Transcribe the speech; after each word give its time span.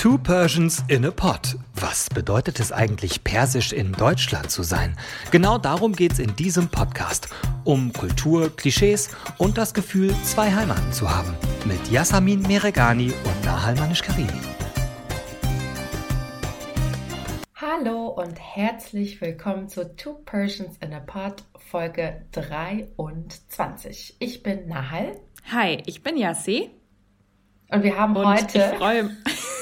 Two 0.00 0.16
Persians 0.16 0.82
in 0.88 1.04
a 1.04 1.10
Pot. 1.10 1.58
Was 1.74 2.08
bedeutet 2.08 2.58
es 2.58 2.72
eigentlich, 2.72 3.22
persisch 3.22 3.70
in 3.74 3.92
Deutschland 3.92 4.50
zu 4.50 4.62
sein? 4.62 4.96
Genau 5.30 5.58
darum 5.58 5.92
geht 5.92 6.12
es 6.12 6.18
in 6.18 6.34
diesem 6.36 6.68
Podcast. 6.68 7.28
Um 7.64 7.92
Kultur, 7.92 8.48
Klischees 8.56 9.10
und 9.36 9.58
das 9.58 9.74
Gefühl, 9.74 10.14
zwei 10.24 10.50
Heimaten 10.50 10.90
zu 10.94 11.14
haben. 11.14 11.34
Mit 11.66 11.86
Yasamin 11.90 12.40
Meregani 12.40 13.12
und 13.12 13.44
Nahal 13.44 13.74
Manish-Karimi. 13.74 14.40
Hallo 17.56 18.06
und 18.06 18.40
herzlich 18.40 19.20
willkommen 19.20 19.68
zu 19.68 19.94
Two 19.96 20.14
Persians 20.24 20.78
in 20.80 20.94
a 20.94 21.00
Pot, 21.00 21.44
Folge 21.58 22.22
23. 22.32 24.16
Ich 24.18 24.42
bin 24.42 24.66
Nahal. 24.66 25.20
Hi, 25.52 25.82
ich 25.84 26.02
bin 26.02 26.16
Yassi. 26.16 26.70
Und 27.68 27.82
wir 27.82 27.98
haben 27.98 28.16
und 28.16 28.24
heute. 28.24 28.70
Ich 28.72 28.78
freue 28.78 29.02
mich. 29.02 29.12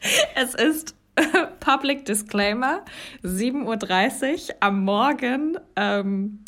Es 0.34 0.54
ist 0.54 0.94
Public 1.60 2.04
Disclaimer, 2.04 2.84
7.30 3.24 4.50
Uhr 4.50 4.56
am 4.60 4.84
Morgen 4.84 5.58
ähm, 5.76 6.44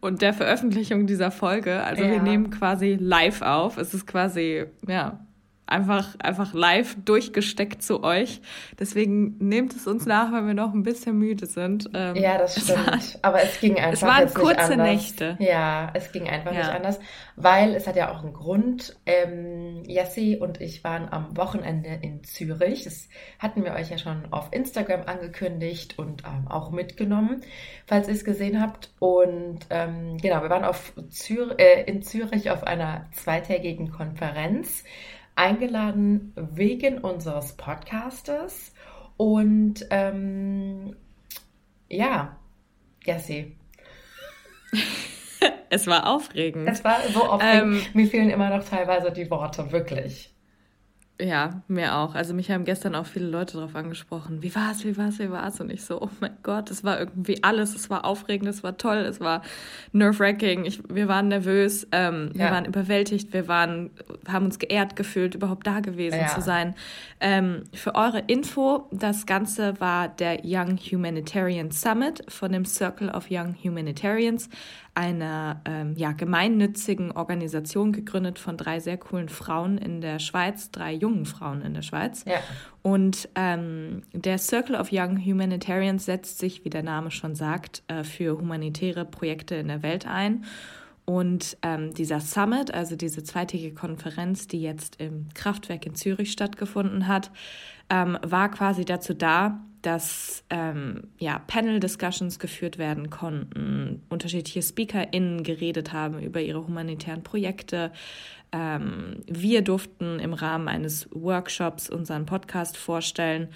und 0.00 0.22
der 0.22 0.32
Veröffentlichung 0.32 1.06
dieser 1.06 1.30
Folge. 1.30 1.82
Also 1.82 2.02
ja. 2.02 2.10
wir 2.10 2.22
nehmen 2.22 2.50
quasi 2.50 2.96
live 2.98 3.42
auf. 3.42 3.76
Es 3.76 3.94
ist 3.94 4.06
quasi, 4.06 4.64
ja, 4.86 5.24
einfach, 5.66 6.14
einfach 6.18 6.52
live 6.52 6.96
durchgesteckt 7.04 7.82
zu 7.82 8.02
euch. 8.02 8.40
Deswegen 8.78 9.36
nehmt 9.38 9.74
es 9.74 9.86
uns 9.86 10.04
nach, 10.04 10.32
wenn 10.32 10.46
wir 10.46 10.54
noch 10.54 10.74
ein 10.74 10.82
bisschen 10.82 11.18
müde 11.18 11.46
sind. 11.46 11.88
Ähm, 11.94 12.16
ja, 12.16 12.38
das 12.38 12.60
stimmt. 12.60 12.86
War, 12.86 12.98
Aber 13.22 13.42
es 13.42 13.58
ging 13.60 13.76
einfach. 13.78 13.92
Es 13.92 14.02
waren 14.02 14.34
kurze 14.34 14.76
Nächte. 14.76 15.36
Ja, 15.40 15.90
es 15.94 16.12
ging 16.12 16.28
einfach 16.28 16.52
ja. 16.52 16.58
nicht 16.58 16.70
anders, 16.70 17.00
weil 17.36 17.74
es 17.74 17.86
hat 17.86 17.96
ja 17.96 18.12
auch 18.12 18.22
einen 18.22 18.34
Grund. 18.34 18.96
Ähm, 19.06 19.82
Jessie 19.86 20.36
und 20.36 20.60
ich 20.60 20.84
waren 20.84 21.08
am 21.10 21.36
Wochenende 21.36 21.98
in 22.02 22.22
Zürich. 22.24 22.84
Das 22.84 23.08
hatten 23.38 23.64
wir 23.64 23.72
euch 23.72 23.90
ja 23.90 23.98
schon 23.98 24.32
auf 24.32 24.48
Instagram 24.52 25.02
angekündigt 25.06 25.98
und 25.98 26.24
ähm, 26.24 26.46
auch 26.48 26.70
mitgenommen, 26.70 27.42
falls 27.86 28.08
ihr 28.08 28.14
es 28.14 28.24
gesehen 28.24 28.60
habt. 28.60 28.90
Und 28.98 29.60
ähm, 29.70 30.18
genau, 30.18 30.42
wir 30.42 30.50
waren 30.50 30.64
auf 30.64 30.92
Zür 31.08 31.54
äh, 31.58 31.84
in 31.84 32.02
Zürich 32.02 32.50
auf 32.50 32.64
einer 32.64 33.06
zweitägigen 33.12 33.90
Konferenz 33.90 34.84
eingeladen 35.36 36.32
wegen 36.36 36.98
unseres 36.98 37.56
Podcastes. 37.56 38.72
Und 39.16 39.86
ähm, 39.90 40.96
ja, 41.88 42.36
Jessie. 43.04 43.56
es 45.70 45.86
war 45.86 46.12
aufregend. 46.12 46.68
Es 46.68 46.82
war 46.84 47.00
so 47.12 47.24
aufregend. 47.24 47.82
Ähm, 47.84 47.86
Mir 47.94 48.06
fehlen 48.06 48.30
immer 48.30 48.50
noch 48.50 48.64
teilweise 48.64 49.12
die 49.12 49.30
Worte, 49.30 49.70
wirklich. 49.72 50.33
Ja, 51.20 51.62
mir 51.68 51.94
auch. 51.94 52.16
Also 52.16 52.34
mich 52.34 52.50
haben 52.50 52.64
gestern 52.64 52.96
auch 52.96 53.06
viele 53.06 53.28
Leute 53.28 53.56
darauf 53.56 53.76
angesprochen. 53.76 54.42
Wie 54.42 54.52
war's, 54.52 54.84
wie 54.84 54.96
war's, 54.96 55.20
wie 55.20 55.30
war's? 55.30 55.60
Und 55.60 55.70
ich 55.70 55.84
so, 55.84 56.02
oh 56.02 56.10
mein 56.18 56.36
Gott, 56.42 56.72
es 56.72 56.82
war 56.82 56.98
irgendwie 56.98 57.40
alles. 57.44 57.76
Es 57.76 57.88
war 57.88 58.04
aufregend, 58.04 58.48
es 58.48 58.64
war 58.64 58.76
toll, 58.78 58.96
es 58.96 59.20
war 59.20 59.42
nerve-wracking. 59.92 60.68
Wir 60.88 61.06
waren 61.06 61.28
nervös, 61.28 61.86
ähm, 61.92 62.32
ja. 62.34 62.46
wir 62.46 62.50
waren 62.50 62.64
überwältigt, 62.64 63.32
wir 63.32 63.46
waren, 63.46 63.90
haben 64.26 64.46
uns 64.46 64.58
geehrt 64.58 64.96
gefühlt, 64.96 65.36
überhaupt 65.36 65.68
da 65.68 65.78
gewesen 65.78 66.18
ja. 66.18 66.26
zu 66.26 66.40
sein. 66.40 66.74
Ähm, 67.20 67.62
für 67.72 67.94
eure 67.94 68.18
Info, 68.26 68.88
das 68.90 69.24
Ganze 69.24 69.80
war 69.80 70.08
der 70.08 70.40
Young 70.42 70.78
Humanitarian 70.78 71.70
Summit 71.70 72.24
von 72.26 72.50
dem 72.50 72.64
Circle 72.64 73.10
of 73.10 73.26
Young 73.30 73.54
Humanitarians 73.62 74.48
einer 74.94 75.60
ähm, 75.64 75.94
ja, 75.96 76.12
gemeinnützigen 76.12 77.10
Organisation 77.12 77.92
gegründet 77.92 78.38
von 78.38 78.56
drei 78.56 78.78
sehr 78.80 78.96
coolen 78.96 79.28
Frauen 79.28 79.76
in 79.78 80.00
der 80.00 80.18
Schweiz, 80.18 80.70
drei 80.70 80.92
jungen 80.92 81.26
Frauen 81.26 81.62
in 81.62 81.74
der 81.74 81.82
Schweiz. 81.82 82.24
Ja. 82.26 82.38
Und 82.82 83.28
ähm, 83.34 84.02
der 84.12 84.38
Circle 84.38 84.76
of 84.76 84.90
Young 84.92 85.18
Humanitarians 85.18 86.04
setzt 86.04 86.38
sich, 86.38 86.64
wie 86.64 86.70
der 86.70 86.82
Name 86.82 87.10
schon 87.10 87.34
sagt, 87.34 87.82
äh, 87.88 88.04
für 88.04 88.38
humanitäre 88.38 89.04
Projekte 89.04 89.56
in 89.56 89.68
der 89.68 89.82
Welt 89.82 90.06
ein. 90.06 90.44
Und 91.06 91.58
ähm, 91.62 91.92
dieser 91.92 92.20
Summit, 92.20 92.72
also 92.72 92.96
diese 92.96 93.22
zweitägige 93.22 93.74
Konferenz, 93.74 94.48
die 94.48 94.62
jetzt 94.62 95.00
im 95.00 95.28
Kraftwerk 95.34 95.84
in 95.86 95.94
Zürich 95.94 96.32
stattgefunden 96.32 97.06
hat, 97.06 97.30
ähm, 97.90 98.18
war 98.22 98.50
quasi 98.50 98.84
dazu 98.84 99.12
da, 99.12 99.60
dass 99.82 100.44
ähm, 100.48 101.08
ja, 101.18 101.40
Panel-Discussions 101.40 102.38
geführt 102.38 102.78
werden 102.78 103.10
konnten, 103.10 104.02
unterschiedliche 104.08 104.62
SpeakerInnen 104.62 105.42
geredet 105.42 105.92
haben 105.92 106.20
über 106.20 106.40
ihre 106.40 106.66
humanitären 106.66 107.22
Projekte. 107.22 107.92
Ähm, 108.50 109.22
wir 109.26 109.60
durften 109.60 110.20
im 110.20 110.32
Rahmen 110.32 110.68
eines 110.68 111.06
Workshops 111.12 111.90
unseren 111.90 112.24
Podcast 112.24 112.78
vorstellen 112.78 113.48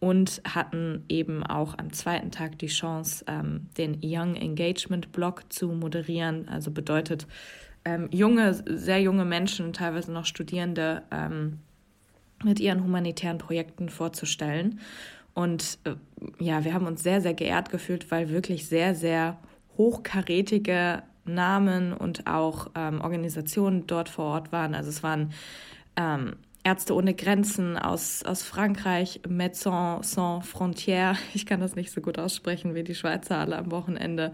und 0.00 0.42
hatten 0.46 1.04
eben 1.08 1.42
auch 1.42 1.78
am 1.78 1.92
zweiten 1.92 2.30
Tag 2.30 2.58
die 2.58 2.66
Chance, 2.66 3.24
ähm, 3.26 3.68
den 3.78 4.00
Young 4.02 4.36
Engagement 4.36 5.12
Blog 5.12 5.52
zu 5.52 5.68
moderieren. 5.68 6.48
Also 6.48 6.70
bedeutet, 6.70 7.26
ähm, 7.84 8.08
junge, 8.10 8.54
sehr 8.54 9.00
junge 9.00 9.24
Menschen, 9.24 9.72
teilweise 9.72 10.12
noch 10.12 10.26
Studierende, 10.26 11.02
ähm, 11.10 11.58
mit 12.42 12.60
ihren 12.60 12.82
humanitären 12.82 13.38
Projekten 13.38 13.88
vorzustellen. 13.88 14.80
Und 15.32 15.78
äh, 15.84 15.94
ja, 16.38 16.64
wir 16.64 16.74
haben 16.74 16.86
uns 16.86 17.02
sehr, 17.02 17.20
sehr 17.20 17.34
geehrt 17.34 17.70
gefühlt, 17.70 18.10
weil 18.10 18.28
wirklich 18.30 18.66
sehr, 18.66 18.94
sehr 18.94 19.38
hochkarätige 19.76 21.02
Namen 21.24 21.92
und 21.92 22.26
auch 22.26 22.70
ähm, 22.74 23.00
Organisationen 23.00 23.86
dort 23.86 24.08
vor 24.08 24.26
Ort 24.26 24.52
waren. 24.52 24.74
Also 24.74 24.90
es 24.90 25.02
waren 25.02 25.32
ähm, 25.96 26.36
Ärzte 26.64 26.94
ohne 26.94 27.14
Grenzen 27.14 27.76
aus, 27.76 28.22
aus 28.22 28.42
Frankreich, 28.42 29.20
Médecins 29.28 30.02
Sans 30.02 30.44
Frontières, 30.44 31.18
ich 31.34 31.46
kann 31.46 31.60
das 31.60 31.76
nicht 31.76 31.92
so 31.92 32.00
gut 32.00 32.18
aussprechen 32.18 32.74
wie 32.74 32.82
die 32.82 32.94
Schweizer 32.94 33.38
alle 33.38 33.56
am 33.56 33.70
Wochenende, 33.70 34.32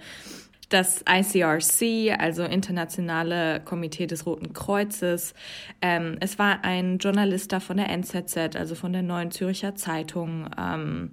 das 0.69 1.05
ICRC, 1.09 2.17
also 2.17 2.45
Internationale 2.45 3.61
Komitee 3.65 4.07
des 4.07 4.25
Roten 4.25 4.53
Kreuzes. 4.53 5.35
Ähm, 5.83 6.17
es 6.21 6.39
war 6.39 6.65
ein 6.65 6.99
Journalist 6.99 7.51
da 7.51 7.59
von 7.59 7.77
der 7.77 7.91
NZZ, 7.91 8.55
also 8.55 8.77
von 8.77 8.93
der 8.93 9.03
Neuen 9.03 9.33
Zürcher 9.33 9.75
Zeitung. 9.75 10.49
Ähm, 10.57 11.11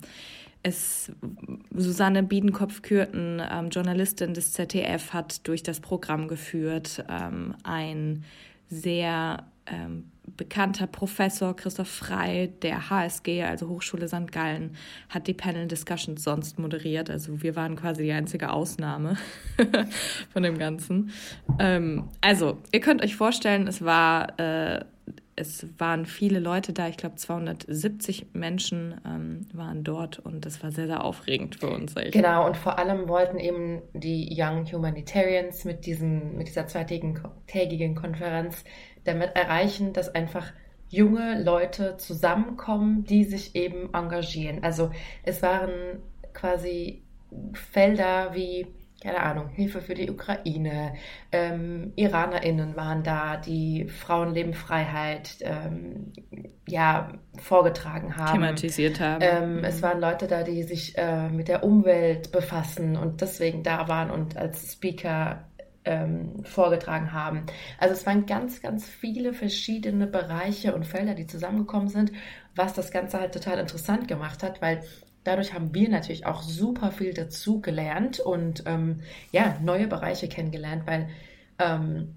es, 0.61 1.11
Susanne 1.75 2.21
Biedenkopf-Kürten, 2.21 3.41
ähm, 3.51 3.69
Journalistin 3.69 4.35
des 4.35 4.53
ZDF, 4.53 5.13
hat 5.13 5.47
durch 5.47 5.63
das 5.63 5.79
Programm 5.79 6.27
geführt. 6.27 7.03
Ähm, 7.09 7.55
ein 7.63 8.25
sehr 8.69 9.43
ähm, 9.65 10.11
bekannter 10.35 10.87
Professor 10.87 11.55
Christoph 11.55 11.89
Frei 11.89 12.49
der 12.61 12.89
HSG, 12.89 13.43
also 13.43 13.69
Hochschule 13.69 14.07
St. 14.07 14.31
Gallen, 14.31 14.75
hat 15.09 15.27
die 15.27 15.33
Panel 15.33 15.67
Discussions 15.67 16.23
sonst 16.23 16.59
moderiert. 16.59 17.09
Also 17.09 17.41
wir 17.41 17.55
waren 17.55 17.75
quasi 17.75 18.03
die 18.03 18.11
einzige 18.11 18.51
Ausnahme 18.51 19.17
von 20.33 20.43
dem 20.43 20.57
Ganzen. 20.57 21.11
Ähm, 21.59 22.09
also 22.21 22.57
ihr 22.71 22.81
könnt 22.81 23.03
euch 23.03 23.15
vorstellen, 23.15 23.67
es 23.67 23.83
war 23.83 24.39
äh, 24.39 24.83
es 25.37 25.67
waren 25.77 26.07
viele 26.07 26.39
Leute 26.39 26.73
da, 26.73 26.87
ich 26.87 26.97
glaube 26.97 27.15
270 27.15 28.33
Menschen 28.33 28.99
ähm, 29.05 29.45
waren 29.53 29.83
dort 29.83 30.17
und 30.17 30.45
das 30.45 30.63
war 30.63 30.71
sehr, 30.71 30.87
sehr 30.87 31.03
aufregend 31.03 31.57
für 31.57 31.69
uns. 31.69 31.95
Echt. 31.95 32.11
Genau, 32.11 32.47
und 32.47 32.57
vor 32.57 32.79
allem 32.79 33.07
wollten 33.07 33.37
eben 33.37 33.83
die 33.93 34.35
Young 34.35 34.65
Humanitarians 34.69 35.63
mit, 35.63 35.85
diesem, 35.85 36.37
mit 36.37 36.47
dieser 36.47 36.65
zweitägigen 36.65 37.95
Konferenz 37.95 38.63
damit 39.07 39.35
erreichen, 39.35 39.93
dass 39.93 40.13
einfach 40.13 40.51
junge 40.89 41.41
Leute 41.41 41.97
zusammenkommen, 41.97 43.03
die 43.03 43.23
sich 43.23 43.55
eben 43.55 43.93
engagieren. 43.93 44.63
Also 44.63 44.91
es 45.23 45.41
waren 45.41 45.71
quasi 46.33 47.03
Felder 47.53 48.33
wie 48.33 48.67
keine 49.01 49.21
Ahnung, 49.21 49.49
Hilfe 49.49 49.81
für 49.81 49.93
die 49.93 50.09
Ukraine, 50.09 50.95
ähm, 51.31 51.93
IranerInnen 51.95 52.75
waren 52.75 53.03
da, 53.03 53.37
die 53.37 53.87
Frauenlebenfreiheit 53.87 55.37
ähm, 55.41 56.13
ja, 56.67 57.13
vorgetragen 57.37 58.17
haben. 58.17 58.33
Thematisiert 58.33 58.99
haben. 58.99 59.21
Ähm, 59.21 59.63
es 59.63 59.83
waren 59.83 60.01
Leute 60.01 60.27
da, 60.27 60.43
die 60.43 60.63
sich 60.63 60.97
äh, 60.97 61.29
mit 61.29 61.47
der 61.47 61.63
Umwelt 61.63 62.31
befassen 62.31 62.97
und 62.97 63.21
deswegen 63.21 63.61
da 63.61 63.87
waren 63.87 64.09
und 64.09 64.35
als 64.35 64.73
Speaker 64.73 65.46
ähm, 65.87 66.43
vorgetragen 66.43 67.13
haben. 67.13 67.45
Also 67.79 67.95
es 67.95 68.05
waren 68.05 68.25
ganz, 68.25 68.61
ganz 68.61 68.85
viele 68.87 69.33
verschiedene 69.33 70.05
Bereiche 70.05 70.75
und 70.75 70.85
Felder, 70.85 71.15
die 71.15 71.25
zusammengekommen 71.25 71.87
sind, 71.87 72.11
was 72.55 72.73
das 72.73 72.91
Ganze 72.91 73.19
halt 73.19 73.33
total 73.33 73.57
interessant 73.57 74.07
gemacht 74.07 74.43
hat, 74.43 74.61
weil 74.61 74.83
dadurch 75.23 75.53
haben 75.53 75.73
wir 75.73 75.89
natürlich 75.89 76.25
auch 76.25 76.41
super 76.41 76.91
viel 76.91 77.13
dazu 77.13 77.61
gelernt 77.61 78.19
und 78.19 78.63
ähm, 78.65 79.01
ja, 79.31 79.57
neue 79.61 79.87
Bereiche 79.87 80.27
kennengelernt, 80.27 80.83
weil 80.85 81.09
ähm, 81.57 82.15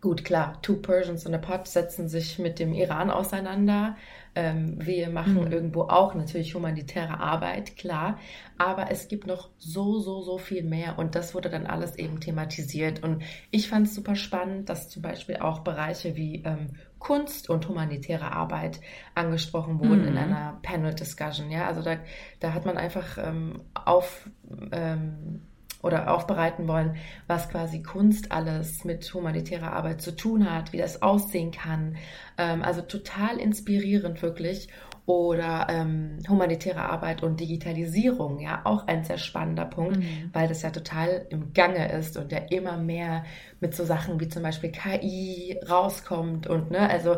gut, 0.00 0.24
klar, 0.24 0.60
Two 0.62 0.76
Persians 0.76 1.24
in 1.24 1.34
a 1.34 1.38
Pot 1.38 1.68
setzen 1.68 2.08
sich 2.08 2.38
mit 2.38 2.58
dem 2.58 2.74
Iran 2.74 3.10
auseinander, 3.10 3.96
wir 4.34 5.10
machen 5.10 5.34
mhm. 5.34 5.52
irgendwo 5.52 5.82
auch 5.82 6.14
natürlich 6.14 6.54
humanitäre 6.54 7.18
Arbeit, 7.18 7.76
klar, 7.76 8.18
aber 8.56 8.90
es 8.90 9.08
gibt 9.08 9.26
noch 9.26 9.50
so, 9.58 9.98
so, 9.98 10.20
so 10.20 10.38
viel 10.38 10.62
mehr 10.62 10.98
und 10.98 11.14
das 11.14 11.34
wurde 11.34 11.50
dann 11.50 11.66
alles 11.66 11.96
eben 11.96 12.20
thematisiert. 12.20 13.02
Und 13.02 13.22
ich 13.50 13.68
fand 13.68 13.88
es 13.88 13.94
super 13.94 14.14
spannend, 14.14 14.68
dass 14.68 14.88
zum 14.88 15.02
Beispiel 15.02 15.36
auch 15.36 15.60
Bereiche 15.60 16.14
wie 16.16 16.42
ähm, 16.44 16.70
Kunst 16.98 17.48
und 17.48 17.68
humanitäre 17.68 18.32
Arbeit 18.32 18.80
angesprochen 19.14 19.78
wurden 19.80 20.02
mhm. 20.02 20.08
in 20.08 20.18
einer 20.18 20.58
Panel-Discussion. 20.62 21.50
Ja, 21.50 21.66
also 21.66 21.82
da, 21.82 21.96
da 22.40 22.54
hat 22.54 22.64
man 22.64 22.76
einfach 22.76 23.18
ähm, 23.18 23.60
auf 23.74 24.28
ähm, 24.72 25.42
oder 25.82 26.12
aufbereiten 26.12 26.66
wollen, 26.66 26.96
was 27.26 27.48
quasi 27.48 27.82
Kunst 27.82 28.32
alles 28.32 28.84
mit 28.84 29.12
humanitärer 29.14 29.72
Arbeit 29.72 30.02
zu 30.02 30.14
tun 30.16 30.50
hat, 30.50 30.72
wie 30.72 30.78
das 30.78 31.02
aussehen 31.02 31.52
kann. 31.52 31.96
Ähm, 32.36 32.62
also 32.62 32.82
total 32.82 33.38
inspirierend 33.38 34.22
wirklich. 34.22 34.68
Oder 35.06 35.68
ähm, 35.70 36.18
humanitäre 36.28 36.82
Arbeit 36.82 37.22
und 37.22 37.40
Digitalisierung, 37.40 38.40
ja, 38.40 38.60
auch 38.64 38.86
ein 38.88 39.04
sehr 39.04 39.16
spannender 39.16 39.64
Punkt, 39.64 39.96
mhm. 39.96 40.28
weil 40.34 40.48
das 40.48 40.60
ja 40.60 40.68
total 40.68 41.24
im 41.30 41.54
Gange 41.54 41.90
ist 41.92 42.18
und 42.18 42.30
der 42.30 42.52
immer 42.52 42.76
mehr 42.76 43.24
mit 43.58 43.74
so 43.74 43.86
Sachen 43.86 44.20
wie 44.20 44.28
zum 44.28 44.42
Beispiel 44.42 44.70
KI 44.70 45.58
rauskommt 45.66 46.46
und 46.46 46.70
ne, 46.70 46.90
also 46.90 47.16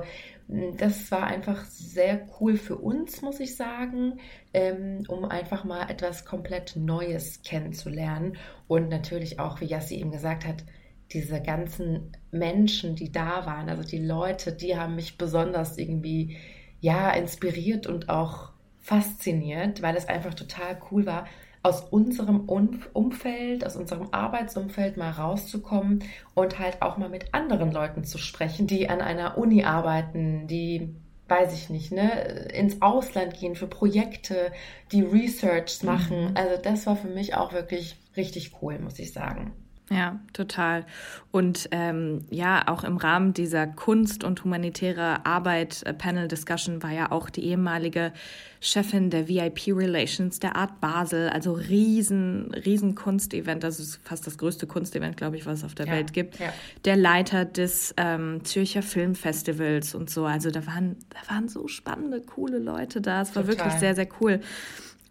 das 0.79 1.13
war 1.13 1.29
einfach 1.29 1.65
sehr 1.65 2.27
cool 2.41 2.57
für 2.57 2.77
uns, 2.77 3.23
muss 3.23 3.39
ich 3.39 3.55
sagen, 3.55 4.19
ähm, 4.53 5.05
um 5.07 5.25
einfach 5.25 5.63
mal 5.63 5.89
etwas 5.89 6.25
komplett 6.25 6.75
Neues 6.75 7.43
kennenzulernen. 7.43 8.37
Und 8.67 8.89
natürlich 8.89 9.39
auch, 9.39 9.61
wie 9.61 9.67
Yassi 9.67 9.97
eben 9.97 10.11
gesagt 10.11 10.45
hat, 10.47 10.65
diese 11.13 11.41
ganzen 11.41 12.17
Menschen, 12.33 12.97
die 12.97 13.13
da 13.13 13.47
waren, 13.47 13.69
also 13.69 13.85
die 13.85 14.05
Leute, 14.05 14.53
die 14.53 14.77
haben 14.77 14.97
mich 14.97 15.19
besonders 15.19 15.79
irgendwie, 15.79 16.37
ja, 16.81 17.11
inspiriert 17.11 17.87
und 17.87 18.09
auch 18.09 18.51
fasziniert, 18.81 19.83
weil 19.83 19.97
es 19.97 20.09
einfach 20.09 20.35
total 20.35 20.81
cool 20.91 21.07
war, 21.07 21.27
aus 21.63 21.83
unserem 21.91 22.49
Umfeld, 22.49 23.67
aus 23.67 23.77
unserem 23.77 24.09
Arbeitsumfeld 24.13 24.97
mal 24.97 25.11
rauszukommen 25.11 26.05
und 26.35 26.59
halt 26.59 26.81
auch 26.81 26.97
mal 26.97 27.11
mit 27.11 27.35
anderen 27.35 27.71
Leuten 27.71 28.05
zu 28.05 28.19
sprechen, 28.19 28.67
die 28.67 28.89
an 28.89 29.01
einer 29.01 29.37
Uni 29.37 29.65
arbeiten, 29.65 30.47
die 30.47 30.95
weiß 31.29 31.55
ich 31.55 31.71
nicht, 31.71 31.93
ne, 31.93 32.11
ins 32.53 32.83
Ausland 32.83 33.39
gehen 33.39 33.55
für 33.55 33.69
Projekte, 33.69 34.53
die 34.91 35.03
Research 35.03 35.83
machen. 35.85 36.31
Mhm. 36.31 36.37
Also 36.37 36.61
das 36.61 36.87
war 36.87 36.97
für 36.97 37.09
mich 37.09 37.35
auch 37.37 37.53
wirklich 37.53 37.97
richtig 38.17 38.61
cool, 38.61 38.79
muss 38.81 38.99
ich 38.99 39.13
sagen. 39.13 39.53
Ja, 39.93 40.21
total. 40.33 40.87
Und 41.33 41.69
ähm, 41.73 42.25
ja, 42.31 42.69
auch 42.69 42.85
im 42.85 42.97
Rahmen 42.97 43.35
dieser 43.35 43.67
Kunst- 43.67 44.23
und 44.23 44.45
humanitäre 44.45 45.27
Arbeit 45.27 45.83
äh, 45.85 45.93
Panel 45.93 46.29
Discussion 46.29 46.81
war 46.81 46.93
ja 46.93 47.11
auch 47.11 47.29
die 47.29 47.45
ehemalige 47.45 48.13
Chefin 48.61 49.11
der 49.11 49.27
VIP 49.27 49.69
Relations 49.69 50.39
der 50.39 50.55
Art 50.55 50.81
Basel, 50.81 51.29
also 51.31 51.55
riesen, 51.55 52.55
riesen 52.55 52.95
Kunstevent, 52.95 53.65
das 53.65 53.81
ist 53.81 53.99
fast 54.05 54.29
das 54.29 54.39
größte 54.39 54.69
Kunstevent, 54.69 55.17
glaube 55.17 55.37
ich, 55.37 55.47
was 55.47 55.59
es 55.59 55.65
auf 55.65 55.75
der 55.75 55.87
ja, 55.87 55.93
Welt 55.93 56.13
gibt. 56.13 56.39
Ja. 56.39 56.53
Der 56.85 56.97
Leiter 56.97 57.45
des 57.45 57.93
ähm, 57.97 58.45
Zürcher 58.45 58.83
Filmfestivals 58.83 59.97
und 59.97 60.09
so. 60.09 60.25
Also 60.25 60.53
da 60.53 60.67
waren, 60.67 60.97
da 61.09 61.35
waren 61.35 61.49
so 61.49 61.67
spannende, 61.67 62.21
coole 62.21 62.59
Leute 62.61 63.01
da. 63.01 63.23
Es 63.23 63.35
war 63.35 63.43
total. 63.43 63.59
wirklich 63.59 63.81
sehr, 63.81 63.97
sehr 63.97 64.09
cool. 64.21 64.41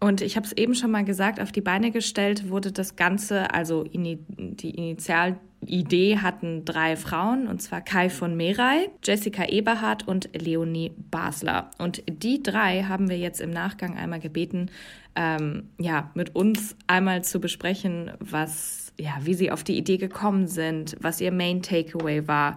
Und 0.00 0.22
ich 0.22 0.36
habe 0.36 0.46
es 0.46 0.52
eben 0.52 0.74
schon 0.74 0.90
mal 0.90 1.04
gesagt, 1.04 1.40
auf 1.40 1.52
die 1.52 1.60
Beine 1.60 1.90
gestellt 1.90 2.48
wurde 2.48 2.72
das 2.72 2.96
Ganze, 2.96 3.52
also 3.52 3.84
die 3.84 4.70
Initialidee 4.70 6.16
hatten 6.16 6.64
drei 6.64 6.96
Frauen, 6.96 7.46
und 7.46 7.60
zwar 7.60 7.82
Kai 7.82 8.08
von 8.08 8.34
Merey, 8.34 8.88
Jessica 9.04 9.44
Eberhardt 9.44 10.08
und 10.08 10.30
Leonie 10.32 10.92
Basler. 11.10 11.70
Und 11.76 12.02
die 12.10 12.42
drei 12.42 12.84
haben 12.84 13.10
wir 13.10 13.18
jetzt 13.18 13.42
im 13.42 13.50
Nachgang 13.50 13.98
einmal 13.98 14.20
gebeten, 14.20 14.70
ähm, 15.16 15.68
ja, 15.78 16.10
mit 16.14 16.34
uns 16.34 16.76
einmal 16.86 17.22
zu 17.22 17.38
besprechen, 17.38 18.12
was, 18.20 18.94
ja, 18.98 19.18
wie 19.20 19.34
sie 19.34 19.50
auf 19.50 19.64
die 19.64 19.76
Idee 19.76 19.98
gekommen 19.98 20.46
sind, 20.46 20.96
was 20.98 21.20
ihr 21.20 21.30
Main 21.30 21.60
Takeaway 21.60 22.26
war 22.26 22.56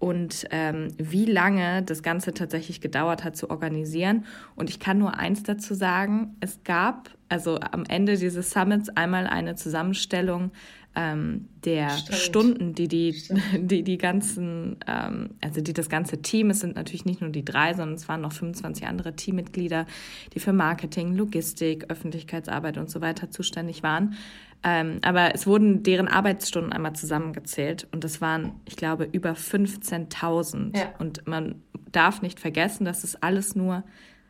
und 0.00 0.46
ähm, 0.50 0.88
wie 0.96 1.26
lange 1.26 1.82
das 1.82 2.02
Ganze 2.02 2.32
tatsächlich 2.34 2.80
gedauert 2.80 3.22
hat 3.22 3.36
zu 3.36 3.50
organisieren. 3.50 4.24
Und 4.56 4.70
ich 4.70 4.80
kann 4.80 4.98
nur 4.98 5.16
eins 5.18 5.42
dazu 5.42 5.74
sagen, 5.74 6.36
es 6.40 6.64
gab 6.64 7.10
also 7.28 7.60
am 7.60 7.84
Ende 7.84 8.16
dieses 8.16 8.50
Summits 8.50 8.88
einmal 8.88 9.26
eine 9.26 9.54
Zusammenstellung 9.54 10.50
ähm, 10.96 11.48
der 11.64 11.90
Stimmt. 11.90 12.18
Stunden, 12.18 12.74
die 12.74 12.88
die, 12.88 13.14
die 13.58 13.82
die 13.82 13.98
ganzen, 13.98 14.78
ähm, 14.86 15.30
also 15.40 15.60
die 15.60 15.74
das 15.74 15.88
ganze 15.88 16.22
Team, 16.22 16.50
es 16.50 16.60
sind 16.60 16.76
natürlich 16.76 17.04
nicht 17.04 17.20
nur 17.20 17.30
die 17.30 17.44
drei, 17.44 17.74
sondern 17.74 17.94
es 17.94 18.08
waren 18.08 18.22
noch 18.22 18.32
25 18.32 18.86
andere 18.86 19.14
Teammitglieder, 19.14 19.86
die 20.34 20.40
für 20.40 20.52
Marketing, 20.52 21.14
Logistik, 21.14 21.90
Öffentlichkeitsarbeit 21.90 22.78
und 22.78 22.90
so 22.90 23.00
weiter 23.00 23.30
zuständig 23.30 23.82
waren. 23.82 24.14
Ähm, 24.62 25.00
aber 25.02 25.34
es 25.34 25.46
wurden 25.46 25.82
deren 25.82 26.08
Arbeitsstunden 26.08 26.72
einmal 26.72 26.92
zusammengezählt 26.94 27.88
und 27.92 28.04
das 28.04 28.20
waren, 28.20 28.52
ich 28.66 28.76
glaube, 28.76 29.08
über 29.10 29.32
15.000. 29.32 30.76
Ja. 30.76 30.92
Und 30.98 31.26
man 31.26 31.62
darf 31.92 32.20
nicht 32.20 32.40
vergessen, 32.40 32.84
dass 32.84 33.04
es 33.04 33.16
alles 33.22 33.54
nur, 33.54 33.84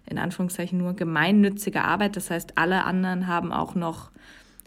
in 0.06 0.19
Anführungszeichen, 0.19 0.79
nur 0.79 0.94
gemeinnützige 0.94 1.82
Arbeit. 1.82 2.17
Das 2.17 2.31
heißt, 2.31 2.59
alle 2.59 2.85
anderen 2.85 3.27
haben 3.27 3.53
auch 3.53 3.75
noch 3.75 4.12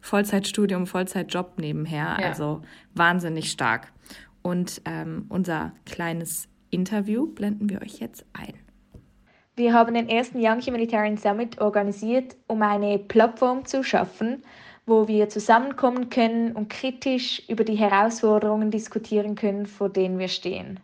Vollzeitstudium, 0.01 0.85
Vollzeitjob 0.85 1.57
nebenher. 1.59 2.17
Ja. 2.19 2.27
Also 2.27 2.61
wahnsinnig 2.93 3.49
stark. 3.49 3.93
Und 4.41 4.81
ähm, 4.83 5.25
unser 5.29 5.71
kleines 5.85 6.49
Interview 6.69 7.27
blenden 7.27 7.69
wir 7.69 7.81
euch 7.81 7.99
jetzt 7.99 8.25
ein. 8.33 8.53
Wir 9.55 9.73
haben 9.73 9.93
den 9.93 10.09
ersten 10.09 10.39
Young 10.39 10.59
Humanitarian 10.61 11.15
Summit 11.15 11.61
organisiert, 11.61 12.35
um 12.47 12.61
eine 12.63 12.97
Plattform 12.97 13.65
zu 13.65 13.83
schaffen, 13.83 14.43
wo 14.85 15.07
wir 15.07 15.29
zusammenkommen 15.29 16.09
können 16.09 16.51
und 16.53 16.69
kritisch 16.69 17.41
über 17.47 17.63
die 17.63 17.75
Herausforderungen 17.75 18.71
diskutieren 18.71 19.35
können, 19.35 19.65
vor 19.65 19.89
denen 19.89 20.19
wir 20.19 20.27
stehen. 20.27 20.79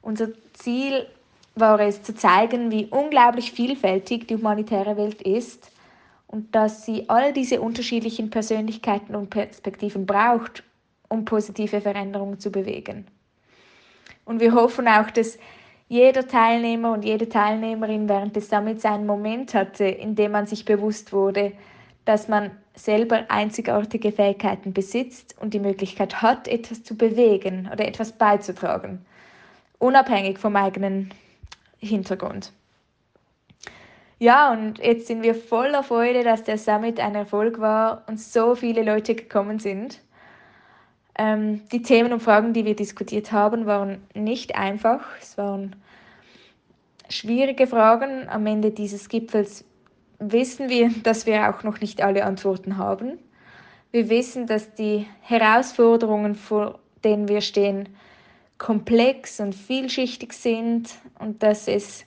Unser 0.00 0.28
Ziel 0.54 1.06
war 1.54 1.78
es 1.80 2.02
zu 2.02 2.14
zeigen, 2.14 2.70
wie 2.70 2.86
unglaublich 2.86 3.52
vielfältig 3.52 4.26
die 4.26 4.36
humanitäre 4.36 4.96
Welt 4.96 5.22
ist 5.22 5.70
und 6.26 6.54
dass 6.54 6.84
sie 6.84 7.08
all 7.08 7.32
diese 7.32 7.60
unterschiedlichen 7.60 8.30
Persönlichkeiten 8.30 9.14
und 9.14 9.30
Perspektiven 9.30 10.06
braucht, 10.06 10.64
um 11.08 11.24
positive 11.24 11.80
Veränderungen 11.80 12.40
zu 12.40 12.50
bewegen. 12.50 13.06
Und 14.24 14.40
wir 14.40 14.54
hoffen 14.54 14.88
auch, 14.88 15.10
dass 15.10 15.38
jeder 15.88 16.26
Teilnehmer 16.26 16.92
und 16.92 17.04
jede 17.04 17.28
Teilnehmerin 17.28 18.08
während 18.08 18.34
des 18.34 18.48
Summits 18.48 18.84
einen 18.84 19.06
Moment 19.06 19.54
hatte, 19.54 19.84
in 19.84 20.14
dem 20.16 20.32
man 20.32 20.46
sich 20.46 20.64
bewusst 20.64 21.12
wurde, 21.12 21.52
dass 22.04 22.26
man 22.26 22.50
selber 22.74 23.24
einzigartige 23.28 24.12
Fähigkeiten 24.12 24.72
besitzt 24.72 25.36
und 25.40 25.54
die 25.54 25.60
Möglichkeit 25.60 26.22
hat, 26.22 26.48
etwas 26.48 26.82
zu 26.82 26.96
bewegen 26.96 27.68
oder 27.72 27.86
etwas 27.86 28.12
beizutragen, 28.12 29.04
unabhängig 29.78 30.38
vom 30.38 30.56
eigenen 30.56 31.12
Hintergrund. 31.78 32.52
Ja, 34.18 34.52
und 34.52 34.78
jetzt 34.78 35.06
sind 35.06 35.22
wir 35.22 35.34
voller 35.34 35.82
Freude, 35.82 36.22
dass 36.24 36.44
der 36.44 36.58
Summit 36.58 37.00
ein 37.00 37.14
Erfolg 37.14 37.60
war 37.60 38.04
und 38.06 38.20
so 38.20 38.54
viele 38.54 38.82
Leute 38.82 39.14
gekommen 39.14 39.58
sind. 39.58 40.00
Ähm, 41.16 41.62
die 41.70 41.82
Themen 41.82 42.12
und 42.12 42.22
Fragen, 42.22 42.52
die 42.52 42.64
wir 42.64 42.74
diskutiert 42.74 43.32
haben, 43.32 43.66
waren 43.66 44.02
nicht 44.14 44.56
einfach. 44.56 45.04
Es 45.20 45.36
waren 45.36 45.76
schwierige 47.08 47.66
Fragen. 47.66 48.28
Am 48.28 48.46
Ende 48.46 48.70
dieses 48.70 49.08
Gipfels 49.08 49.64
wissen 50.32 50.68
wir, 50.68 50.90
dass 51.02 51.26
wir 51.26 51.50
auch 51.50 51.62
noch 51.62 51.80
nicht 51.80 52.02
alle 52.02 52.24
Antworten 52.24 52.76
haben. 52.76 53.18
Wir 53.90 54.08
wissen, 54.08 54.46
dass 54.46 54.74
die 54.74 55.06
Herausforderungen, 55.20 56.34
vor 56.34 56.78
denen 57.04 57.28
wir 57.28 57.40
stehen, 57.40 57.88
komplex 58.58 59.40
und 59.40 59.54
vielschichtig 59.54 60.32
sind 60.32 60.90
und 61.18 61.42
dass 61.42 61.68
es 61.68 62.04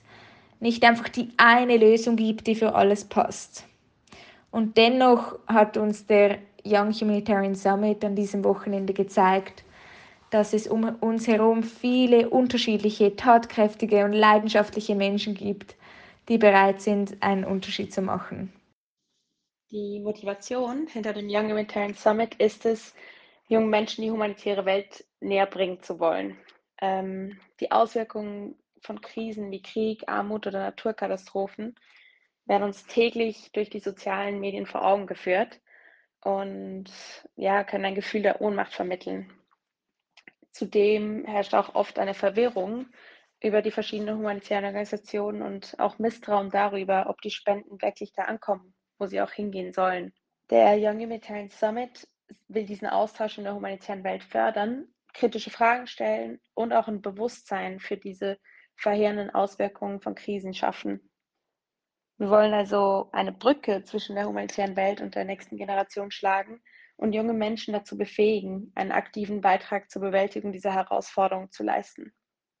nicht 0.60 0.84
einfach 0.84 1.08
die 1.08 1.28
eine 1.36 1.76
Lösung 1.76 2.16
gibt, 2.16 2.46
die 2.46 2.54
für 2.54 2.74
alles 2.74 3.04
passt. 3.04 3.64
Und 4.50 4.76
dennoch 4.76 5.38
hat 5.46 5.76
uns 5.76 6.06
der 6.06 6.38
Young 6.64 6.92
Humanitarian 6.92 7.54
Summit 7.54 8.04
an 8.04 8.16
diesem 8.16 8.44
Wochenende 8.44 8.92
gezeigt, 8.92 9.64
dass 10.30 10.52
es 10.52 10.66
um 10.66 10.84
uns 11.00 11.26
herum 11.26 11.62
viele 11.62 12.28
unterschiedliche, 12.28 13.16
tatkräftige 13.16 14.04
und 14.04 14.12
leidenschaftliche 14.12 14.94
Menschen 14.94 15.34
gibt, 15.34 15.76
die 16.28 16.38
bereit 16.38 16.80
sind, 16.80 17.22
einen 17.22 17.44
Unterschied 17.44 17.92
zu 17.92 18.02
machen. 18.02 18.52
Die 19.70 20.00
Motivation 20.00 20.86
hinter 20.86 21.12
dem 21.12 21.28
Young 21.28 21.46
Humanitarian 21.46 21.94
Summit 21.94 22.34
ist 22.36 22.64
es, 22.64 22.94
jungen 23.48 23.70
Menschen 23.70 24.02
die 24.02 24.10
humanitäre 24.10 24.64
Welt 24.64 25.04
näher 25.20 25.46
bringen 25.46 25.82
zu 25.82 25.98
wollen. 25.98 26.38
Ähm, 26.80 27.38
die 27.60 27.70
Auswirkungen 27.70 28.56
von 28.80 29.00
Krisen 29.00 29.50
wie 29.50 29.62
Krieg, 29.62 30.04
Armut 30.06 30.46
oder 30.46 30.60
Naturkatastrophen 30.60 31.74
werden 32.46 32.62
uns 32.62 32.86
täglich 32.86 33.50
durch 33.52 33.68
die 33.68 33.80
sozialen 33.80 34.40
Medien 34.40 34.66
vor 34.66 34.84
Augen 34.84 35.06
geführt 35.06 35.60
und 36.22 36.86
ja, 37.36 37.64
können 37.64 37.84
ein 37.84 37.94
Gefühl 37.94 38.22
der 38.22 38.40
Ohnmacht 38.40 38.74
vermitteln. 38.74 39.32
Zudem 40.52 41.24
herrscht 41.24 41.54
auch 41.54 41.74
oft 41.74 41.98
eine 41.98 42.14
Verwirrung 42.14 42.86
über 43.42 43.62
die 43.62 43.70
verschiedenen 43.70 44.16
humanitären 44.16 44.64
Organisationen 44.64 45.42
und 45.42 45.78
auch 45.78 45.98
Misstrauen 45.98 46.50
darüber, 46.50 47.08
ob 47.08 47.20
die 47.20 47.30
Spenden 47.30 47.80
wirklich 47.80 48.12
da 48.12 48.22
ankommen, 48.24 48.74
wo 48.98 49.06
sie 49.06 49.20
auch 49.20 49.30
hingehen 49.30 49.72
sollen. 49.72 50.12
Der 50.50 50.76
Young 50.78 50.98
Humanitarian 50.98 51.50
Summit 51.50 52.08
will 52.48 52.66
diesen 52.66 52.88
Austausch 52.88 53.38
in 53.38 53.44
der 53.44 53.54
humanitären 53.54 54.02
Welt 54.02 54.24
fördern, 54.24 54.88
kritische 55.12 55.50
Fragen 55.50 55.86
stellen 55.86 56.40
und 56.54 56.72
auch 56.72 56.88
ein 56.88 57.00
Bewusstsein 57.00 57.80
für 57.80 57.96
diese 57.96 58.38
verheerenden 58.76 59.30
Auswirkungen 59.30 60.00
von 60.00 60.14
Krisen 60.14 60.54
schaffen. 60.54 61.10
Wir 62.18 62.30
wollen 62.30 62.52
also 62.52 63.10
eine 63.12 63.32
Brücke 63.32 63.84
zwischen 63.84 64.16
der 64.16 64.26
humanitären 64.26 64.74
Welt 64.74 65.00
und 65.00 65.14
der 65.14 65.24
nächsten 65.24 65.56
Generation 65.56 66.10
schlagen 66.10 66.60
und 66.96 67.12
junge 67.12 67.32
Menschen 67.32 67.72
dazu 67.72 67.96
befähigen, 67.96 68.72
einen 68.74 68.90
aktiven 68.90 69.40
Beitrag 69.40 69.88
zur 69.88 70.02
Bewältigung 70.02 70.50
dieser 70.50 70.74
Herausforderung 70.74 71.52
zu 71.52 71.62
leisten. 71.62 72.12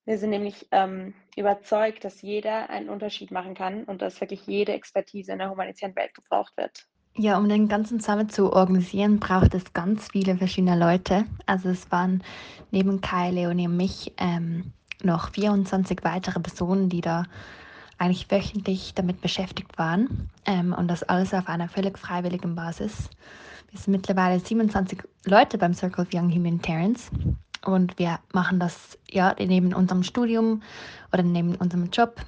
Wir 0.08 0.16
sind 0.16 0.30
nämlich 0.30 0.66
ähm, 0.70 1.12
überzeugt, 1.36 2.02
dass 2.02 2.22
jeder 2.22 2.70
einen 2.70 2.88
Unterschied 2.88 3.30
machen 3.30 3.52
kann 3.52 3.84
und 3.84 4.00
dass 4.00 4.22
wirklich 4.22 4.46
jede 4.46 4.72
Expertise 4.72 5.32
in 5.32 5.38
der 5.38 5.50
humanitären 5.50 5.94
Welt 5.96 6.14
gebraucht 6.14 6.56
wird. 6.56 6.86
Ja, 7.18 7.36
um 7.36 7.46
den 7.46 7.68
ganzen 7.68 8.00
Summit 8.00 8.32
zu 8.32 8.50
organisieren, 8.50 9.20
braucht 9.20 9.52
es 9.52 9.74
ganz 9.74 10.08
viele 10.10 10.38
verschiedene 10.38 10.78
Leute. 10.78 11.26
Also 11.44 11.68
es 11.68 11.92
waren 11.92 12.22
neben 12.70 13.02
Kai, 13.02 13.32
Leonie 13.32 13.68
und 13.68 13.76
mich 13.76 14.14
ähm, 14.16 14.72
noch 15.02 15.30
24 15.32 16.02
weitere 16.04 16.40
Personen, 16.40 16.88
die 16.88 17.02
da 17.02 17.24
eigentlich 17.98 18.30
wöchentlich 18.30 18.94
damit 18.94 19.20
beschäftigt 19.20 19.76
waren. 19.76 20.30
Ähm, 20.46 20.72
und 20.72 20.88
das 20.88 21.02
alles 21.02 21.34
auf 21.34 21.48
einer 21.48 21.68
völlig 21.68 21.98
freiwilligen 21.98 22.54
Basis. 22.54 23.10
Wir 23.70 23.78
sind 23.78 23.92
mittlerweile 23.92 24.40
27 24.40 25.02
Leute 25.26 25.58
beim 25.58 25.74
Circle 25.74 26.06
of 26.06 26.14
Young 26.14 26.34
Humanitarians. 26.34 27.10
Und 27.64 27.98
wir 27.98 28.18
machen 28.32 28.60
das 28.60 28.98
ja 29.10 29.34
neben 29.38 29.74
unserem 29.74 30.02
Studium 30.02 30.62
oder 31.12 31.22
neben 31.22 31.54
unserem 31.56 31.90
Job. 31.90 32.20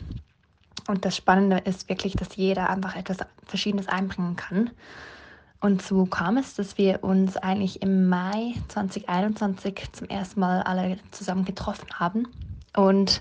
Und 0.88 1.04
das 1.04 1.16
Spannende 1.16 1.58
ist 1.58 1.88
wirklich, 1.88 2.14
dass 2.16 2.36
jeder 2.36 2.68
einfach 2.68 2.96
etwas 2.96 3.18
Verschiedenes 3.46 3.88
einbringen 3.88 4.36
kann. 4.36 4.70
Und 5.60 5.82
so 5.82 6.06
kam 6.06 6.38
es, 6.38 6.54
dass 6.54 6.78
wir 6.78 7.04
uns 7.04 7.36
eigentlich 7.36 7.82
im 7.82 8.08
Mai 8.08 8.54
2021 8.68 9.92
zum 9.92 10.08
ersten 10.08 10.40
Mal 10.40 10.62
alle 10.62 10.96
zusammen 11.10 11.44
getroffen 11.44 11.86
haben. 11.94 12.26
Und 12.74 13.20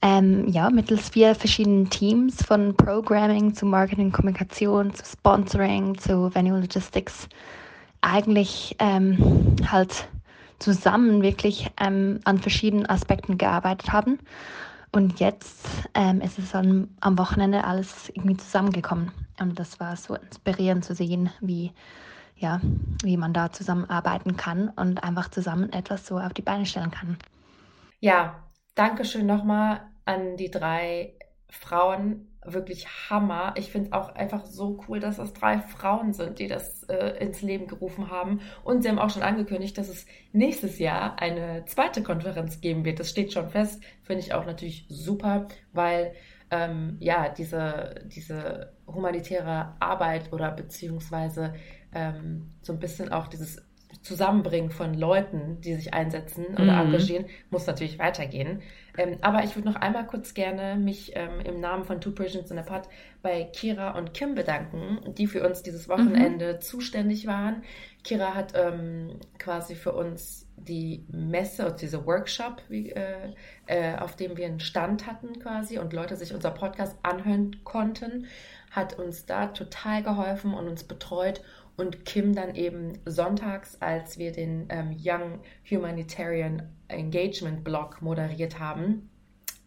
ähm, 0.00 0.48
ja, 0.48 0.70
mittels 0.70 1.10
vier 1.10 1.34
verschiedenen 1.34 1.90
Teams 1.90 2.42
von 2.42 2.74
Programming 2.74 3.54
zu 3.54 3.66
Marketing, 3.66 4.10
Kommunikation, 4.10 4.92
zu 4.94 5.04
Sponsoring, 5.04 5.96
zu 5.98 6.34
Venue 6.34 6.58
Logistics 6.60 7.28
eigentlich 8.02 8.76
ähm, 8.80 9.56
halt 9.70 10.08
zusammen 10.62 11.22
wirklich 11.22 11.70
ähm, 11.80 12.20
an 12.24 12.38
verschiedenen 12.38 12.86
Aspekten 12.86 13.36
gearbeitet 13.36 13.92
haben. 13.92 14.18
Und 14.92 15.20
jetzt 15.20 15.66
ähm, 15.94 16.20
ist 16.20 16.38
es 16.38 16.52
dann 16.52 16.88
am 17.00 17.18
Wochenende 17.18 17.64
alles 17.64 18.10
irgendwie 18.10 18.36
zusammengekommen. 18.36 19.10
Und 19.40 19.58
das 19.58 19.80
war 19.80 19.96
so 19.96 20.14
inspirierend 20.14 20.84
zu 20.84 20.94
sehen, 20.94 21.30
wie, 21.40 21.72
ja, 22.36 22.60
wie 23.02 23.16
man 23.16 23.32
da 23.32 23.50
zusammenarbeiten 23.50 24.36
kann 24.36 24.68
und 24.68 25.02
einfach 25.02 25.30
zusammen 25.30 25.72
etwas 25.72 26.06
so 26.06 26.18
auf 26.18 26.34
die 26.34 26.42
Beine 26.42 26.66
stellen 26.66 26.90
kann. 26.90 27.16
Ja, 28.00 28.42
danke 28.74 29.04
schön 29.04 29.26
nochmal 29.26 29.80
an 30.04 30.36
die 30.36 30.50
drei 30.50 31.14
Frauen. 31.48 32.31
Wirklich 32.44 32.86
Hammer. 33.08 33.54
Ich 33.56 33.70
finde 33.70 33.88
es 33.88 33.92
auch 33.92 34.14
einfach 34.14 34.46
so 34.46 34.80
cool, 34.88 34.98
dass 34.98 35.18
es 35.18 35.32
drei 35.32 35.58
Frauen 35.60 36.12
sind, 36.12 36.38
die 36.38 36.48
das 36.48 36.82
äh, 36.84 37.16
ins 37.20 37.40
Leben 37.42 37.66
gerufen 37.66 38.10
haben. 38.10 38.40
Und 38.64 38.82
sie 38.82 38.88
haben 38.88 38.98
auch 38.98 39.10
schon 39.10 39.22
angekündigt, 39.22 39.78
dass 39.78 39.88
es 39.88 40.06
nächstes 40.32 40.78
Jahr 40.78 41.20
eine 41.20 41.64
zweite 41.66 42.02
Konferenz 42.02 42.60
geben 42.60 42.84
wird. 42.84 43.00
Das 43.00 43.10
steht 43.10 43.32
schon 43.32 43.48
fest. 43.48 43.82
Finde 44.02 44.22
ich 44.22 44.34
auch 44.34 44.44
natürlich 44.44 44.86
super, 44.88 45.46
weil 45.72 46.14
ähm, 46.50 46.96
ja, 47.00 47.28
diese, 47.28 47.94
diese 48.04 48.72
humanitäre 48.86 49.74
Arbeit 49.80 50.32
oder 50.32 50.50
beziehungsweise 50.50 51.54
ähm, 51.94 52.50
so 52.60 52.72
ein 52.72 52.78
bisschen 52.78 53.10
auch 53.10 53.26
dieses 53.28 53.62
Zusammenbringen 54.02 54.70
von 54.70 54.94
Leuten, 54.94 55.60
die 55.60 55.74
sich 55.74 55.94
einsetzen 55.94 56.46
oder 56.54 56.84
mhm. 56.84 56.86
engagieren, 56.86 57.26
muss 57.50 57.66
natürlich 57.66 57.98
weitergehen. 57.98 58.62
Ähm, 58.98 59.16
aber 59.22 59.44
ich 59.44 59.56
würde 59.56 59.68
noch 59.68 59.76
einmal 59.76 60.06
kurz 60.06 60.34
gerne 60.34 60.76
mich 60.76 61.12
ähm, 61.14 61.40
im 61.40 61.60
Namen 61.60 61.84
von 61.84 62.00
Two 62.00 62.10
Persians 62.10 62.50
in 62.50 62.58
a 62.58 62.62
Pot 62.62 62.88
bei 63.22 63.44
Kira 63.44 63.96
und 63.96 64.12
Kim 64.12 64.34
bedanken, 64.34 64.98
die 65.14 65.26
für 65.26 65.46
uns 65.46 65.62
dieses 65.62 65.88
Wochenende 65.88 66.54
mhm. 66.54 66.60
zuständig 66.60 67.26
waren. 67.26 67.62
Kira 68.02 68.34
hat 68.34 68.52
ähm, 68.56 69.20
quasi 69.38 69.76
für 69.76 69.92
uns 69.92 70.48
die 70.56 71.04
Messe, 71.08 71.64
also 71.64 71.76
diese 71.76 72.06
Workshop, 72.06 72.62
wie, 72.68 72.90
äh, 72.90 73.32
äh, 73.66 73.96
auf 73.96 74.16
dem 74.16 74.36
wir 74.36 74.46
einen 74.46 74.60
Stand 74.60 75.06
hatten 75.06 75.38
quasi 75.38 75.78
und 75.78 75.92
Leute 75.92 76.16
sich 76.16 76.34
unser 76.34 76.50
Podcast 76.50 76.98
anhören 77.02 77.62
konnten, 77.64 78.26
hat 78.70 78.98
uns 78.98 79.26
da 79.26 79.46
total 79.46 80.02
geholfen 80.02 80.54
und 80.54 80.68
uns 80.68 80.84
betreut 80.84 81.42
und 81.76 82.04
Kim 82.04 82.34
dann 82.34 82.54
eben 82.54 82.98
sonntags, 83.06 83.80
als 83.80 84.18
wir 84.18 84.32
den 84.32 84.66
ähm, 84.68 84.96
Young 85.02 85.40
Humanitarian 85.68 86.68
Engagement 86.88 87.64
Blog 87.64 88.02
moderiert 88.02 88.58
haben, 88.58 89.08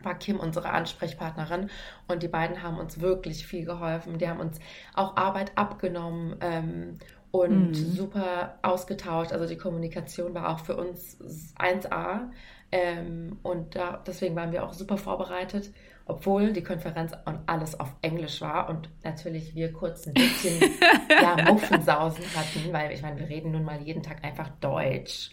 war 0.02 0.18
Kim 0.18 0.40
unsere 0.40 0.70
Ansprechpartnerin 0.70 1.70
und 2.08 2.22
die 2.22 2.28
beiden 2.28 2.62
haben 2.62 2.78
uns 2.78 3.02
wirklich 3.02 3.48
viel 3.48 3.66
geholfen. 3.66 4.18
Die 4.20 4.28
haben 4.28 4.40
uns 4.40 4.60
auch 4.94 5.18
Arbeit 5.18 5.52
abgenommen 5.56 6.36
ähm, 6.42 7.00
und 7.32 7.70
mhm. 7.70 7.74
super 7.74 8.60
ausgetauscht. 8.62 9.32
Also 9.32 9.48
die 9.48 9.58
Kommunikation 9.58 10.34
war 10.36 10.50
auch 10.50 10.60
für 10.60 10.78
uns 10.78 11.18
1A 11.58 12.30
ähm, 12.72 13.40
und 13.42 13.76
da, 13.76 14.02
deswegen 14.06 14.36
waren 14.36 14.52
wir 14.52 14.64
auch 14.64 14.74
super 14.74 14.98
vorbereitet 14.98 15.72
obwohl 16.06 16.54
die 16.54 16.64
Konferenz 16.64 17.14
und 17.26 17.40
alles 17.48 17.80
auf 17.80 17.90
Englisch 18.02 18.42
war 18.42 18.70
und 18.70 18.90
natürlich 19.04 19.56
wir 19.56 19.74
kurz 19.74 20.08
ein 20.08 20.14
bisschen 20.14 20.62
ja, 21.10 21.52
Muffensausen 21.52 22.26
hatten, 22.36 22.72
weil 22.72 22.92
ich 22.92 23.02
meine, 23.02 23.20
wir 23.20 23.28
reden 23.28 23.52
nun 23.52 23.64
mal 23.64 23.82
jeden 23.82 24.04
Tag 24.04 24.24
einfach 24.24 24.50
Deutsch. 24.62 25.32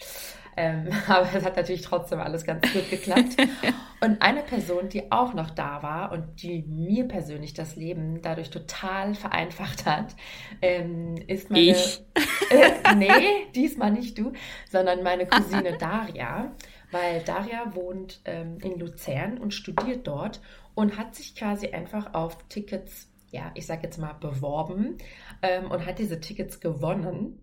Ähm, 0.57 0.89
aber 1.09 1.29
es 1.35 1.45
hat 1.45 1.57
natürlich 1.57 1.83
trotzdem 1.83 2.21
alles 2.21 2.45
ganz 2.45 2.71
gut 2.73 2.89
geklappt. 2.91 3.37
Und 4.01 4.21
eine 4.21 4.43
Person, 4.43 4.89
die 4.89 5.11
auch 5.13 5.35
noch 5.35 5.51
da 5.51 5.83
war 5.83 6.13
und 6.13 6.43
die 6.43 6.63
mir 6.63 7.07
persönlich 7.07 7.55
das 7.55 7.77
Leben 7.77 8.21
dadurch 8.23 8.51
total 8.51 9.15
vereinfacht 9.15 9.87
hat, 9.87 10.15
ähm, 10.61 11.17
ist 11.27 11.51
meine. 11.51 11.63
Ich? 11.63 12.03
Äh, 12.51 12.95
nee, 12.97 13.47
diesmal 13.55 13.91
nicht 13.93 14.19
du, 14.19 14.35
sondern 14.71 15.03
meine 15.03 15.27
Cousine 15.27 15.79
Daria. 15.79 16.53
Weil 16.91 17.23
Daria 17.23 17.75
wohnt 17.75 18.21
ähm, 18.27 18.59
in 18.63 18.79
Luzern 18.79 19.39
und 19.39 19.55
studiert 19.55 20.07
dort 20.07 20.43
und 20.75 20.97
hat 20.97 21.15
sich 21.15 21.35
quasi 21.35 21.69
einfach 21.69 22.15
auf 22.15 22.37
Tickets, 22.49 23.09
ja, 23.31 23.51
ich 23.55 23.67
sag 23.67 23.83
jetzt 23.83 23.99
mal, 23.99 24.15
beworben 24.15 24.99
ähm, 25.43 25.71
und 25.71 25.87
hat 25.87 25.99
diese 25.99 26.21
Tickets 26.21 26.61
gewonnen. 26.61 27.39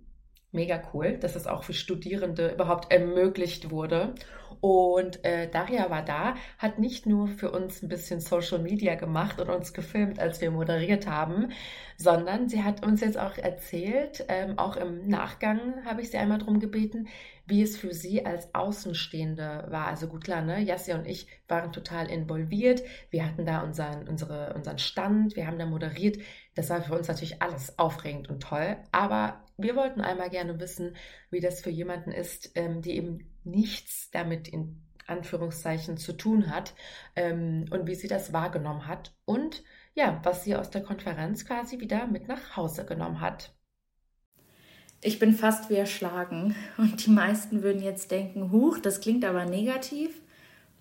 Mega 0.52 0.82
cool, 0.94 1.18
dass 1.18 1.36
es 1.36 1.46
auch 1.46 1.64
für 1.64 1.74
Studierende 1.74 2.52
überhaupt 2.52 2.92
ermöglicht 2.92 3.70
wurde. 3.70 4.16
Und 4.62 5.24
äh, 5.24 5.48
Daria 5.50 5.90
war 5.90 6.04
da, 6.04 6.36
hat 6.58 6.80
nicht 6.80 7.06
nur 7.06 7.28
für 7.28 7.52
uns 7.52 7.82
ein 7.82 7.88
bisschen 7.88 8.20
Social 8.20 8.60
Media 8.60 8.96
gemacht 8.96 9.40
und 9.40 9.50
uns 9.50 9.74
gefilmt, 9.74 10.20
als 10.20 10.42
wir 10.42 10.52
moderiert 10.52 11.08
haben, 11.08 11.52
sondern 11.98 12.50
sie 12.50 12.64
hat 12.64 12.86
uns 12.86 13.02
jetzt 13.02 13.18
auch 13.18 13.38
erzählt, 13.38 14.26
ähm, 14.28 14.58
auch 14.58 14.76
im 14.76 15.08
Nachgang 15.08 15.86
habe 15.86 16.02
ich 16.02 16.10
sie 16.10 16.18
einmal 16.18 16.40
darum 16.40 16.60
gebeten, 16.60 17.08
wie 17.50 17.64
es 17.64 17.78
für 17.78 17.94
sie 17.94 18.26
als 18.26 18.54
Außenstehende 18.54 19.68
war. 19.70 19.88
Also 19.88 20.08
gut 20.08 20.24
klar, 20.24 20.42
ne? 20.42 20.60
Jassi 20.60 20.94
und 20.94 21.06
ich 21.06 21.28
waren 21.48 21.72
total 21.74 22.10
involviert. 22.10 22.84
Wir 23.10 23.26
hatten 23.26 23.46
da 23.46 23.62
unseren, 23.62 24.08
unsere, 24.08 24.54
unseren 24.54 24.78
Stand, 24.78 25.36
wir 25.36 25.48
haben 25.48 25.60
da 25.60 25.66
moderiert. 25.66 26.20
Das 26.56 26.70
war 26.70 26.82
für 26.82 26.98
uns 26.98 27.08
natürlich 27.08 27.42
alles 27.42 27.78
aufregend 27.80 28.30
und 28.30 28.44
toll. 28.44 28.78
Aber 28.92 29.44
wir 29.58 29.76
wollten 29.76 30.02
einmal 30.02 30.30
gerne 30.30 30.60
wissen, 30.60 30.96
wie 31.32 31.40
das 31.40 31.62
für 31.62 31.70
jemanden 31.70 32.12
ist, 32.12 32.52
ähm, 32.56 32.82
die 32.82 32.96
eben 32.96 33.32
nichts 33.44 34.10
damit 34.12 34.48
in 34.48 34.82
Anführungszeichen 35.08 35.98
zu 35.98 36.14
tun 36.14 36.50
hat 36.50 36.76
ähm, 37.16 37.66
und 37.72 37.88
wie 37.88 37.96
sie 37.96 38.08
das 38.08 38.32
wahrgenommen 38.32 38.88
hat 38.88 39.16
und 39.26 39.64
ja, 39.96 40.22
was 40.24 40.44
sie 40.44 40.56
aus 40.56 40.70
der 40.70 40.84
Konferenz 40.84 41.46
quasi 41.46 41.80
wieder 41.80 42.08
mit 42.08 42.28
nach 42.28 42.56
Hause 42.56 42.86
genommen 42.86 43.20
hat. 43.20 43.54
Ich 45.02 45.18
bin 45.18 45.34
fast 45.34 45.70
wie 45.70 45.76
erschlagen 45.76 46.56
und 46.78 47.06
die 47.06 47.12
meisten 47.12 47.64
würden 47.64 47.82
jetzt 47.82 48.12
denken, 48.12 48.52
huch, 48.52 48.80
das 48.80 49.00
klingt 49.00 49.24
aber 49.24 49.46
negativ. 49.46 50.12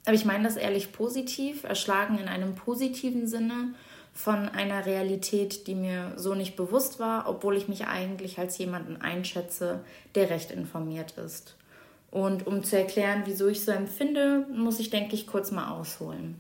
Aber 0.04 0.14
ich 0.14 0.24
meine 0.24 0.44
das 0.44 0.56
ehrlich 0.56 0.92
positiv, 0.92 1.64
erschlagen 1.64 2.18
in 2.18 2.28
einem 2.28 2.54
positiven 2.54 3.26
Sinne 3.26 3.74
von 4.12 4.48
einer 4.48 4.86
Realität, 4.86 5.66
die 5.68 5.76
mir 5.76 6.14
so 6.16 6.34
nicht 6.34 6.56
bewusst 6.56 6.98
war, 6.98 7.28
obwohl 7.28 7.56
ich 7.56 7.68
mich 7.68 7.86
eigentlich 7.86 8.38
als 8.38 8.58
jemanden 8.58 8.96
einschätze, 8.96 9.80
der 10.14 10.30
recht 10.30 10.50
informiert 10.50 11.12
ist. 11.18 11.56
Und 12.10 12.46
um 12.46 12.64
zu 12.64 12.76
erklären, 12.76 13.22
wieso 13.26 13.48
ich 13.48 13.64
so 13.64 13.70
empfinde, 13.70 14.46
muss 14.52 14.80
ich, 14.80 14.90
denke 14.90 15.14
ich, 15.14 15.26
kurz 15.26 15.52
mal 15.52 15.70
ausholen. 15.70 16.36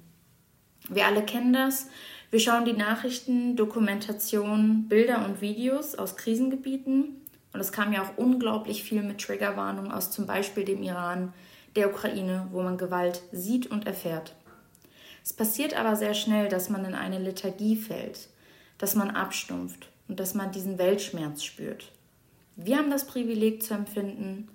Wir 0.88 1.06
alle 1.06 1.22
kennen 1.22 1.52
das. 1.52 1.88
Wir 2.30 2.40
schauen 2.40 2.64
die 2.64 2.72
Nachrichten, 2.72 3.54
Dokumentationen, 3.54 4.88
Bilder 4.88 5.24
und 5.24 5.40
Videos 5.40 5.94
aus 5.94 6.16
Krisengebieten. 6.16 7.20
Und 7.52 7.60
es 7.60 7.72
kam 7.72 7.92
ja 7.92 8.02
auch 8.02 8.16
unglaublich 8.16 8.82
viel 8.82 9.02
mit 9.02 9.20
Triggerwarnung 9.20 9.90
aus 9.90 10.10
zum 10.10 10.26
Beispiel 10.26 10.64
dem 10.64 10.82
Iran, 10.82 11.32
der 11.76 11.90
Ukraine, 11.90 12.48
wo 12.52 12.62
man 12.62 12.78
Gewalt 12.78 13.22
sieht 13.32 13.66
und 13.68 13.86
erfährt. 13.86 14.34
Es 15.24 15.32
passiert 15.32 15.74
aber 15.74 15.96
sehr 15.96 16.14
schnell, 16.14 16.48
dass 16.48 16.68
man 16.68 16.84
in 16.84 16.94
eine 16.94 17.18
Lethargie 17.18 17.76
fällt, 17.76 18.28
dass 18.78 18.94
man 18.94 19.10
abstumpft 19.10 19.88
und 20.08 20.20
dass 20.20 20.34
man 20.34 20.52
diesen 20.52 20.78
Weltschmerz 20.78 21.44
spürt. 21.44 21.92
Wir 22.56 22.78
haben 22.78 22.90
das 22.90 23.06
Privileg 23.06 23.62
zu 23.62 23.74
empfinden, 23.74 24.48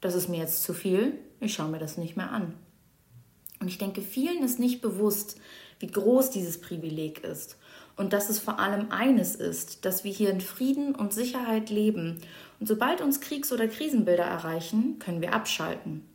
das 0.00 0.14
ist 0.14 0.28
mir 0.28 0.38
jetzt 0.38 0.62
zu 0.62 0.72
viel, 0.72 1.18
ich 1.40 1.54
schaue 1.54 1.68
mir 1.68 1.78
das 1.78 1.98
nicht 1.98 2.16
mehr 2.16 2.30
an. 2.30 2.54
Und 3.60 3.68
ich 3.68 3.78
denke, 3.78 4.00
vielen 4.00 4.42
ist 4.42 4.58
nicht 4.58 4.80
bewusst, 4.80 5.38
wie 5.78 5.88
groß 5.88 6.30
dieses 6.30 6.60
Privileg 6.60 7.22
ist 7.24 7.58
und 8.00 8.14
dass 8.14 8.30
es 8.30 8.38
vor 8.38 8.58
allem 8.58 8.90
eines 8.90 9.34
ist, 9.34 9.84
dass 9.84 10.04
wir 10.04 10.10
hier 10.10 10.30
in 10.30 10.40
Frieden 10.40 10.94
und 10.94 11.12
Sicherheit 11.12 11.68
leben 11.68 12.22
und 12.58 12.66
sobald 12.66 13.02
uns 13.02 13.20
Kriegs- 13.20 13.52
oder 13.52 13.68
Krisenbilder 13.68 14.24
erreichen, 14.24 14.98
können 14.98 15.20
wir 15.20 15.34
abschalten. 15.34 16.08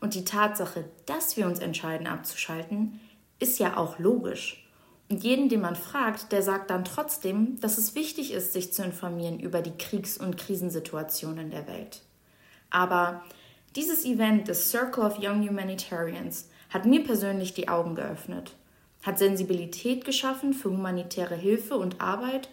Und 0.00 0.14
die 0.14 0.24
Tatsache, 0.24 0.84
dass 1.06 1.36
wir 1.36 1.46
uns 1.46 1.58
entscheiden 1.58 2.06
abzuschalten, 2.06 3.00
ist 3.40 3.58
ja 3.58 3.76
auch 3.76 3.98
logisch. 3.98 4.64
Und 5.10 5.24
jeden, 5.24 5.48
den 5.48 5.60
man 5.60 5.74
fragt, 5.74 6.30
der 6.30 6.44
sagt 6.44 6.70
dann 6.70 6.84
trotzdem, 6.84 7.58
dass 7.58 7.78
es 7.78 7.96
wichtig 7.96 8.32
ist, 8.32 8.52
sich 8.52 8.72
zu 8.72 8.84
informieren 8.84 9.40
über 9.40 9.60
die 9.60 9.76
Kriegs- 9.76 10.18
und 10.18 10.38
Krisensituationen 10.38 11.50
der 11.50 11.66
Welt. 11.66 12.02
Aber 12.70 13.24
dieses 13.74 14.04
Event 14.04 14.46
des 14.46 14.70
Circle 14.70 15.02
of 15.02 15.18
Young 15.18 15.48
Humanitarians 15.48 16.48
hat 16.70 16.86
mir 16.86 17.02
persönlich 17.02 17.54
die 17.54 17.68
Augen 17.68 17.96
geöffnet, 17.96 18.54
hat 19.02 19.18
Sensibilität 19.18 20.04
geschaffen 20.04 20.52
für 20.52 20.70
humanitäre 20.70 21.36
Hilfe 21.36 21.76
und 21.76 22.00
Arbeit 22.00 22.48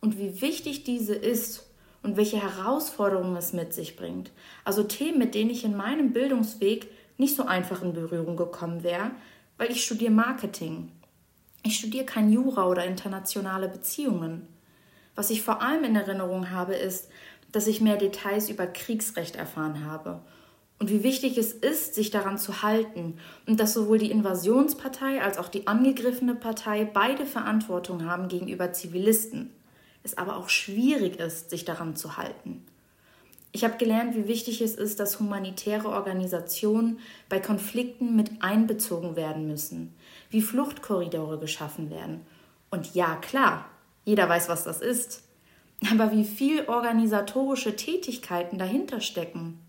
und 0.00 0.18
wie 0.18 0.40
wichtig 0.40 0.84
diese 0.84 1.14
ist 1.14 1.68
und 2.02 2.16
welche 2.16 2.40
Herausforderungen 2.40 3.36
es 3.36 3.52
mit 3.52 3.74
sich 3.74 3.96
bringt. 3.96 4.30
Also 4.64 4.84
Themen, 4.84 5.18
mit 5.18 5.34
denen 5.34 5.50
ich 5.50 5.64
in 5.64 5.76
meinem 5.76 6.12
Bildungsweg 6.12 6.88
nicht 7.16 7.34
so 7.34 7.44
einfach 7.44 7.82
in 7.82 7.92
Berührung 7.92 8.36
gekommen 8.36 8.82
wäre, 8.82 9.10
weil 9.56 9.70
ich 9.72 9.84
studiere 9.84 10.12
Marketing. 10.12 10.92
Ich 11.64 11.76
studiere 11.76 12.04
kein 12.04 12.30
Jura 12.30 12.68
oder 12.68 12.84
internationale 12.84 13.68
Beziehungen. 13.68 14.46
Was 15.16 15.30
ich 15.30 15.42
vor 15.42 15.60
allem 15.60 15.82
in 15.82 15.96
Erinnerung 15.96 16.50
habe, 16.50 16.74
ist, 16.74 17.08
dass 17.50 17.66
ich 17.66 17.80
mehr 17.80 17.96
Details 17.96 18.48
über 18.48 18.68
Kriegsrecht 18.68 19.34
erfahren 19.34 19.84
habe 19.84 20.20
und 20.78 20.90
wie 20.90 21.02
wichtig 21.02 21.36
es 21.38 21.52
ist, 21.52 21.94
sich 21.94 22.10
daran 22.10 22.38
zu 22.38 22.62
halten 22.62 23.18
und 23.46 23.58
dass 23.58 23.74
sowohl 23.74 23.98
die 23.98 24.10
Invasionspartei 24.10 25.22
als 25.22 25.38
auch 25.38 25.48
die 25.48 25.66
angegriffene 25.66 26.34
Partei 26.34 26.84
beide 26.84 27.26
Verantwortung 27.26 28.04
haben 28.04 28.28
gegenüber 28.28 28.72
Zivilisten, 28.72 29.50
es 30.04 30.16
aber 30.16 30.36
auch 30.36 30.48
schwierig 30.48 31.18
ist, 31.18 31.50
sich 31.50 31.64
daran 31.64 31.96
zu 31.96 32.16
halten. 32.16 32.64
Ich 33.50 33.64
habe 33.64 33.78
gelernt, 33.78 34.14
wie 34.14 34.28
wichtig 34.28 34.60
es 34.60 34.74
ist, 34.74 35.00
dass 35.00 35.18
humanitäre 35.18 35.88
Organisationen 35.88 37.00
bei 37.28 37.40
Konflikten 37.40 38.14
mit 38.14 38.42
einbezogen 38.42 39.16
werden 39.16 39.48
müssen, 39.48 39.94
wie 40.30 40.42
Fluchtkorridore 40.42 41.38
geschaffen 41.38 41.90
werden. 41.90 42.20
Und 42.70 42.94
ja, 42.94 43.16
klar, 43.16 43.64
jeder 44.04 44.28
weiß, 44.28 44.48
was 44.48 44.64
das 44.64 44.80
ist. 44.80 45.24
Aber 45.90 46.12
wie 46.12 46.24
viel 46.24 46.66
organisatorische 46.66 47.74
Tätigkeiten 47.74 48.58
dahinter 48.58 49.00
stecken. 49.00 49.60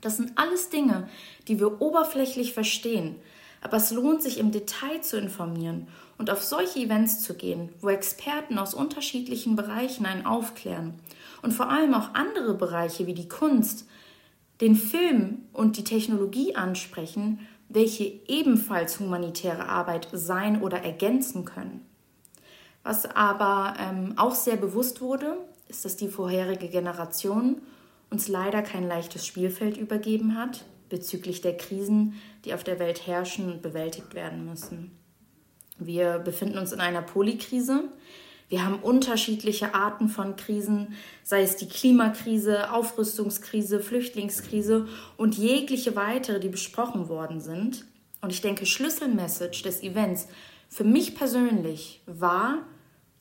Das 0.00 0.16
sind 0.16 0.32
alles 0.36 0.70
Dinge, 0.70 1.08
die 1.48 1.58
wir 1.58 1.80
oberflächlich 1.80 2.52
verstehen, 2.52 3.16
aber 3.60 3.78
es 3.78 3.90
lohnt 3.90 4.22
sich 4.22 4.38
im 4.38 4.52
Detail 4.52 5.00
zu 5.00 5.18
informieren 5.18 5.88
und 6.16 6.30
auf 6.30 6.42
solche 6.42 6.80
Events 6.80 7.20
zu 7.20 7.34
gehen, 7.34 7.70
wo 7.80 7.88
Experten 7.88 8.58
aus 8.58 8.74
unterschiedlichen 8.74 9.56
Bereichen 9.56 10.06
einen 10.06 10.26
aufklären 10.26 10.94
und 11.42 11.52
vor 11.52 11.70
allem 11.70 11.94
auch 11.94 12.14
andere 12.14 12.54
Bereiche 12.54 13.06
wie 13.06 13.14
die 13.14 13.28
Kunst, 13.28 13.86
den 14.60 14.76
Film 14.76 15.42
und 15.52 15.76
die 15.76 15.84
Technologie 15.84 16.56
ansprechen, 16.56 17.46
welche 17.68 18.04
ebenfalls 18.26 18.98
humanitäre 18.98 19.68
Arbeit 19.68 20.08
sein 20.12 20.62
oder 20.62 20.82
ergänzen 20.82 21.44
können. 21.44 21.84
Was 22.82 23.04
aber 23.04 23.74
ähm, 23.78 24.14
auch 24.16 24.34
sehr 24.34 24.56
bewusst 24.56 25.00
wurde, 25.00 25.36
ist, 25.68 25.84
dass 25.84 25.96
die 25.96 26.08
vorherige 26.08 26.68
Generation 26.68 27.60
uns 28.10 28.28
leider 28.28 28.62
kein 28.62 28.86
leichtes 28.86 29.26
Spielfeld 29.26 29.76
übergeben 29.76 30.36
hat 30.36 30.64
bezüglich 30.88 31.40
der 31.40 31.56
Krisen, 31.56 32.14
die 32.44 32.54
auf 32.54 32.64
der 32.64 32.78
Welt 32.78 33.06
herrschen 33.06 33.52
und 33.52 33.62
bewältigt 33.62 34.14
werden 34.14 34.44
müssen. 34.44 34.90
Wir 35.78 36.18
befinden 36.18 36.58
uns 36.58 36.72
in 36.72 36.80
einer 36.80 37.02
Polykrise. 37.02 37.84
Wir 38.48 38.64
haben 38.64 38.80
unterschiedliche 38.80 39.74
Arten 39.74 40.08
von 40.08 40.36
Krisen, 40.36 40.94
sei 41.22 41.42
es 41.42 41.56
die 41.56 41.68
Klimakrise, 41.68 42.72
Aufrüstungskrise, 42.72 43.80
Flüchtlingskrise 43.80 44.88
und 45.16 45.36
jegliche 45.36 45.94
weitere, 45.94 46.40
die 46.40 46.48
besprochen 46.48 47.08
worden 47.08 47.40
sind. 47.40 47.84
Und 48.20 48.32
ich 48.32 48.40
denke, 48.40 48.66
Schlüsselmessage 48.66 49.62
des 49.62 49.82
Events 49.82 50.28
für 50.68 50.84
mich 50.84 51.14
persönlich 51.14 52.02
war, 52.06 52.62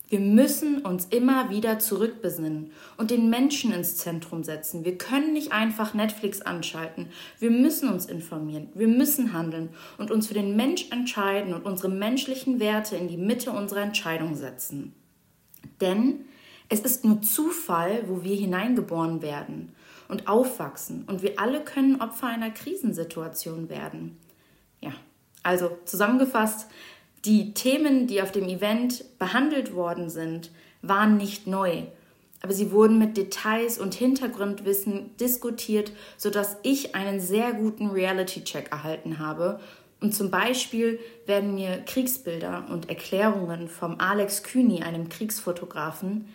wir 0.09 0.19
müssen 0.19 0.85
uns 0.85 1.05
immer 1.05 1.49
wieder 1.49 1.79
zurückbesinnen 1.79 2.71
und 2.95 3.11
den 3.11 3.29
Menschen 3.29 3.73
ins 3.73 3.97
Zentrum 3.97 4.43
setzen. 4.43 4.85
Wir 4.85 4.97
können 4.97 5.33
nicht 5.33 5.51
einfach 5.51 5.93
Netflix 5.93 6.41
anschalten. 6.41 7.07
Wir 7.39 7.51
müssen 7.51 7.89
uns 7.89 8.05
informieren. 8.05 8.69
Wir 8.73 8.87
müssen 8.87 9.33
handeln 9.33 9.69
und 9.97 10.09
uns 10.09 10.27
für 10.27 10.33
den 10.33 10.55
Mensch 10.55 10.89
entscheiden 10.91 11.53
und 11.53 11.65
unsere 11.65 11.89
menschlichen 11.89 12.59
Werte 12.59 12.95
in 12.95 13.09
die 13.09 13.17
Mitte 13.17 13.51
unserer 13.51 13.81
Entscheidung 13.81 14.35
setzen. 14.35 14.93
Denn 15.81 16.25
es 16.69 16.79
ist 16.79 17.03
nur 17.03 17.21
Zufall, 17.21 18.03
wo 18.07 18.23
wir 18.23 18.35
hineingeboren 18.35 19.21
werden 19.21 19.73
und 20.07 20.29
aufwachsen 20.29 21.03
und 21.07 21.21
wir 21.21 21.37
alle 21.37 21.63
können 21.63 22.01
Opfer 22.01 22.27
einer 22.27 22.51
Krisensituation 22.51 23.69
werden. 23.69 24.17
Ja, 24.79 24.93
also 25.43 25.77
zusammengefasst, 25.85 26.69
die 27.25 27.53
Themen, 27.53 28.07
die 28.07 28.21
auf 28.21 28.31
dem 28.31 28.47
Event 28.47 29.03
behandelt 29.19 29.73
worden 29.73 30.09
sind, 30.09 30.51
waren 30.81 31.17
nicht 31.17 31.47
neu, 31.47 31.83
aber 32.41 32.53
sie 32.53 32.71
wurden 32.71 32.99
mit 32.99 33.17
Details 33.17 33.79
und 33.79 33.95
Hintergrundwissen 33.95 35.15
diskutiert, 35.17 35.91
sodass 36.17 36.57
ich 36.63 36.95
einen 36.95 37.19
sehr 37.19 37.53
guten 37.53 37.87
Reality-Check 37.87 38.71
erhalten 38.71 39.19
habe. 39.19 39.59
Und 39.99 40.13
zum 40.13 40.29
Beispiel 40.29 40.99
werden 41.25 41.55
mir 41.55 41.79
Kriegsbilder 41.79 42.67
und 42.69 42.89
Erklärungen 42.89 43.67
vom 43.67 43.99
Alex 43.99 44.43
Kühni, 44.43 44.83
einem 44.83 45.09
Kriegsfotografen, 45.09 46.27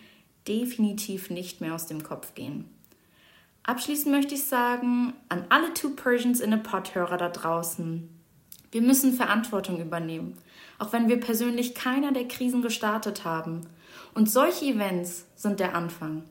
definitiv 0.48 1.30
nicht 1.30 1.60
mehr 1.60 1.74
aus 1.74 1.86
dem 1.86 2.02
Kopf 2.02 2.34
gehen. 2.34 2.68
Abschließend 3.62 4.12
möchte 4.12 4.34
ich 4.34 4.42
sagen, 4.44 5.12
an 5.28 5.44
alle 5.50 5.72
Two 5.72 5.90
Persians 5.90 6.40
in 6.40 6.52
a 6.52 6.56
Pot-Hörer 6.56 7.16
da 7.16 7.28
draußen, 7.28 8.08
wir 8.72 8.82
müssen 8.82 9.12
Verantwortung 9.12 9.80
übernehmen 9.80 10.36
auch 10.82 10.92
wenn 10.92 11.08
wir 11.08 11.20
persönlich 11.20 11.76
keiner 11.76 12.10
der 12.10 12.26
Krisen 12.26 12.60
gestartet 12.60 13.24
haben. 13.24 13.60
Und 14.14 14.28
solche 14.28 14.64
Events 14.64 15.26
sind 15.36 15.60
der 15.60 15.76
Anfang. 15.76 16.24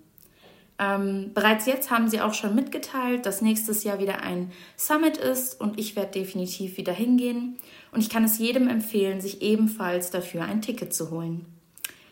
Ähm, 0.78 1.32
bereits 1.34 1.68
jetzt 1.68 1.90
haben 1.90 2.10
sie 2.10 2.20
auch 2.20 2.34
schon 2.34 2.54
mitgeteilt, 2.54 3.26
dass 3.26 3.42
nächstes 3.42 3.86
Jahr 3.86 4.00
wieder 4.00 4.24
ein 4.24 4.52
Summit 4.76 5.16
ist 5.16 5.62
und 5.62 5.80
ich 5.80 5.96
werde 5.96 6.20
definitiv 6.20 6.76
wieder 6.76 6.92
hingehen. 6.92 7.56
Und 7.94 8.02
ich 8.02 8.10
kann 8.10 8.26
es 8.26 8.40
jedem 8.40 8.68
empfehlen, 8.68 9.22
sich 9.22 9.42
ebenfalls 9.42 10.12
dafür 10.12 10.44
ein 10.44 10.62
Ticket 10.62 10.94
zu 10.94 11.12
holen. 11.12 11.46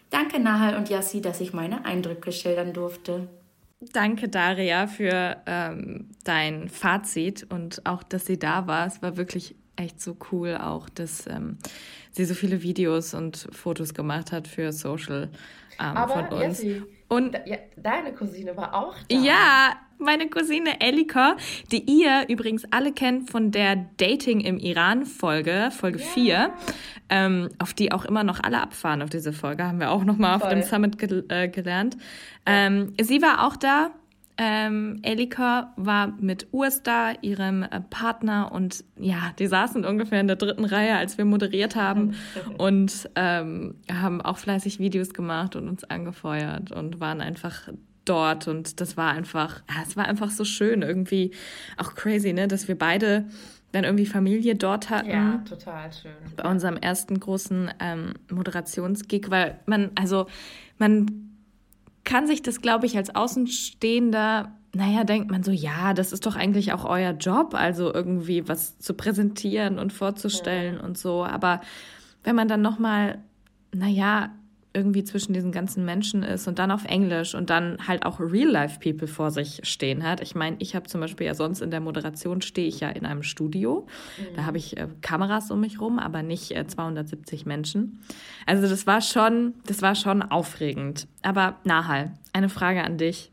Danke 0.10 0.40
Nahal 0.40 0.78
und 0.78 0.90
Yassi, 0.90 1.20
dass 1.20 1.42
ich 1.42 1.52
meine 1.52 1.84
Eindrücke 1.84 2.32
schildern 2.32 2.72
durfte. 2.72 3.28
Danke, 3.92 4.30
Daria, 4.30 4.88
für 4.88 5.38
ähm, 5.46 6.10
dein 6.24 6.70
Fazit 6.70 7.48
und 7.50 7.86
auch, 7.86 8.04
dass 8.04 8.26
sie 8.26 8.40
da 8.40 8.66
war. 8.66 8.88
Es 8.88 9.02
war 9.02 9.18
wirklich 9.18 9.56
echt 9.80 10.02
so 10.02 10.16
cool 10.32 10.58
auch, 10.58 10.90
dass 10.90 11.26
ähm, 11.28 11.58
sie 12.12 12.26
so 12.26 12.34
viele 12.34 12.62
Videos 12.62 13.14
und 13.14 13.48
Fotos 13.52 13.94
gemacht 13.94 14.32
hat 14.32 14.48
für 14.48 14.72
Social 14.72 15.30
ähm, 15.80 16.10
von 16.10 16.28
uns. 16.28 16.62
Jessie, 16.62 16.84
und 17.08 17.40
ja, 17.46 17.58
deine 17.76 18.14
Cousine 18.14 18.56
war 18.56 18.76
auch 18.76 18.96
da. 19.10 19.16
Ja, 19.16 19.76
meine 19.98 20.30
Cousine 20.30 20.80
Elika, 20.80 21.36
die 21.72 21.84
ihr 21.84 22.26
übrigens 22.30 22.64
alle 22.72 22.94
kennt 22.94 23.30
von 23.30 23.52
der 23.52 23.88
Dating 23.98 24.40
im 24.42 24.58
Iran 24.58 25.06
Folge, 25.06 25.70
Folge 25.72 26.00
yeah. 26.00 26.08
4, 26.14 26.54
ähm, 27.10 27.50
auf 27.58 27.74
die 27.74 27.92
auch 27.92 28.06
immer 28.06 28.24
noch 28.24 28.42
alle 28.42 28.62
abfahren 28.62 29.02
auf 29.02 29.10
diese 29.10 29.34
Folge, 29.34 29.66
haben 29.66 29.80
wir 29.80 29.92
auch 29.92 30.04
nochmal 30.04 30.36
auf 30.36 30.48
dem 30.48 30.62
Summit 30.62 31.00
gel 31.00 31.26
äh, 31.30 31.50
gelernt. 31.50 31.98
Ähm, 32.46 32.94
sie 33.02 33.22
war 33.22 33.48
auch 33.48 33.56
da 33.56 33.92
ähm, 34.42 35.00
Elika 35.04 35.74
war 35.76 36.14
mit 36.20 36.48
Urs 36.52 36.82
da, 36.82 37.12
ihrem 37.22 37.62
äh, 37.64 37.82
Partner, 37.82 38.54
und 38.54 38.86
ja, 38.98 39.34
die 39.38 39.48
saßen 39.48 39.84
ungefähr 39.84 40.22
in 40.22 40.28
der 40.28 40.38
dritten 40.38 40.64
Reihe, 40.64 40.96
als 40.96 41.18
wir 41.18 41.26
moderiert 41.26 41.76
haben 41.76 42.16
und 42.58 43.10
ähm, 43.16 43.76
haben 43.92 44.22
auch 44.22 44.38
fleißig 44.38 44.80
Videos 44.80 45.14
gemacht 45.14 45.58
und 45.58 45.68
uns 45.68 45.84
angefeuert 45.84 46.72
und 46.72 47.02
waren 47.02 47.20
einfach 47.20 47.68
dort 48.06 48.48
und 48.48 48.80
das 48.80 48.96
war 48.96 49.12
einfach, 49.12 49.62
ja, 49.70 49.84
es 49.86 49.98
war 49.98 50.08
einfach 50.08 50.32
so 50.32 50.46
schön, 50.46 50.84
irgendwie 50.84 51.32
auch 51.76 51.94
crazy, 51.96 52.32
ne, 52.32 52.48
dass 52.48 52.70
wir 52.70 52.78
beide 52.78 53.26
dann 53.74 53.84
irgendwie 53.84 54.06
Familie 54.06 54.56
dort 54.56 54.90
hatten. 54.90 55.10
Ja, 55.10 55.44
total 55.48 55.92
schön. 55.92 56.12
Bei 56.38 56.50
unserem 56.50 56.78
ersten 56.78 57.20
großen 57.20 57.72
ähm, 57.82 58.14
Moderationsgig, 58.32 59.30
weil 59.30 59.60
man, 59.66 59.92
also 59.96 60.28
man 60.78 61.29
kann 62.10 62.26
sich 62.26 62.42
das, 62.42 62.62
glaube 62.62 62.88
ich, 62.88 62.98
als 62.98 63.14
Außenstehender, 63.14 64.52
naja, 64.74 65.04
denkt 65.04 65.30
man 65.30 65.44
so, 65.44 65.52
ja, 65.52 65.94
das 65.94 66.12
ist 66.12 66.26
doch 66.26 66.36
eigentlich 66.36 66.74
auch 66.74 66.84
euer 66.84 67.12
Job, 67.12 67.54
also 67.54 67.94
irgendwie 67.94 68.48
was 68.48 68.80
zu 68.80 68.96
präsentieren 68.96 69.78
und 69.78 69.94
vorzustellen 69.94 70.78
ja. 70.78 70.84
und 70.84 70.98
so. 70.98 71.24
Aber 71.24 71.62
wenn 72.24 72.36
man 72.36 72.48
dann 72.48 72.64
nochmal, 72.64 73.20
naja, 73.72 74.32
irgendwie 74.74 75.04
zwischen 75.04 75.34
diesen 75.34 75.52
ganzen 75.52 75.84
Menschen 75.84 76.22
ist 76.22 76.48
und 76.48 76.60
dann 76.60 76.70
auf 76.70 76.86
Englisch 76.86 77.34
und 77.34 77.50
dann 77.50 77.88
halt 77.88 78.06
auch 78.06 78.20
Real-Life-People 78.20 79.08
vor 79.08 79.32
sich 79.32 79.62
stehen 79.64 80.04
hat. 80.04 80.22
Ich 80.22 80.36
meine, 80.36 80.58
ich 80.60 80.76
habe 80.76 80.88
zum 80.88 81.02
Beispiel 81.02 81.26
ja 81.26 81.34
sonst 81.34 81.62
in 81.62 81.72
der 81.72 81.80
Moderation 81.80 82.42
stehe 82.42 82.68
ich 82.68 82.80
ja 82.80 82.90
in 82.90 83.06
einem 83.06 83.24
Studio. 83.24 83.88
Mhm. 84.18 84.36
Da 84.36 84.46
habe 84.46 84.58
ich 84.58 84.78
äh, 84.78 84.88
Kameras 85.02 85.50
um 85.50 85.62
mich 85.62 85.82
rum, 85.82 85.98
aber 85.98 86.22
nicht 86.22 86.56
äh, 86.56 86.68
270 86.68 87.48
Menschen. 87.48 88.00
Also 88.46 88.68
das 88.68 88.86
war 88.86 89.02
schon, 89.02 89.56
das 89.66 89.82
war 89.82 89.96
schon 89.96 90.22
aufregend. 90.22 91.08
Aber 91.24 91.58
Nahal, 91.64 92.14
eine 92.34 92.50
Frage 92.50 92.84
an 92.84 92.98
dich. 92.98 93.32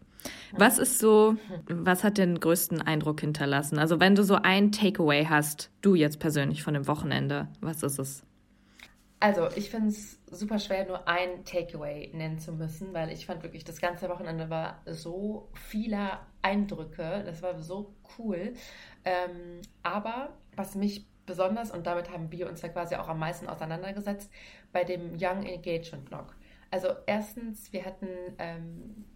Was 0.53 0.79
ist 0.79 0.99
so, 0.99 1.37
was 1.69 2.03
hat 2.03 2.19
den 2.19 2.41
größten 2.41 2.81
Eindruck 2.81 3.21
hinterlassen? 3.21 3.79
Also 3.79 4.01
wenn 4.01 4.15
du 4.15 4.25
so 4.25 4.37
ein 4.37 4.73
Takeaway 4.73 5.27
hast, 5.27 5.71
du 5.83 5.95
jetzt 5.95 6.19
persönlich 6.19 6.63
von 6.63 6.75
dem 6.75 6.87
Wochenende, 6.87 7.49
was 7.61 7.83
ist 7.83 7.99
es? 7.99 8.26
Also, 9.19 9.49
ich 9.57 9.71
finde 9.71 9.89
es 9.89 10.21
super 10.31 10.59
schwer, 10.59 10.87
nur 10.87 11.09
ein 11.09 11.45
Takeaway 11.45 12.11
nennen 12.13 12.39
zu 12.39 12.53
müssen, 12.53 12.93
weil 12.93 13.11
ich 13.11 13.25
fand 13.25 13.43
wirklich, 13.43 13.65
das 13.65 13.81
ganze 13.81 14.11
Wochenende 14.11 14.51
war 14.51 14.83
so 14.85 15.49
vieler 15.55 16.27
Eindrücke. 16.43 17.23
Das 17.25 17.41
war 17.41 17.59
so 17.59 17.95
cool. 18.19 18.53
Ähm, 19.05 19.63
aber 19.83 20.35
was 20.55 20.75
mich 20.75 21.07
besonders, 21.25 21.71
und 21.71 21.87
damit 21.87 22.11
haben 22.11 22.31
wir 22.31 22.47
uns 22.49 22.61
ja 22.61 22.69
quasi 22.69 22.95
auch 22.97 23.09
am 23.09 23.19
meisten 23.19 23.49
auseinandergesetzt, 23.49 24.31
bei 24.73 24.85
dem 24.85 25.17
Young 25.19 25.45
Engagement 25.45 26.05
Blog. 26.05 26.37
Also, 26.71 26.89
erstens, 27.07 27.73
wir 27.73 27.87
hatten 27.87 28.09
ähm, 28.39 29.07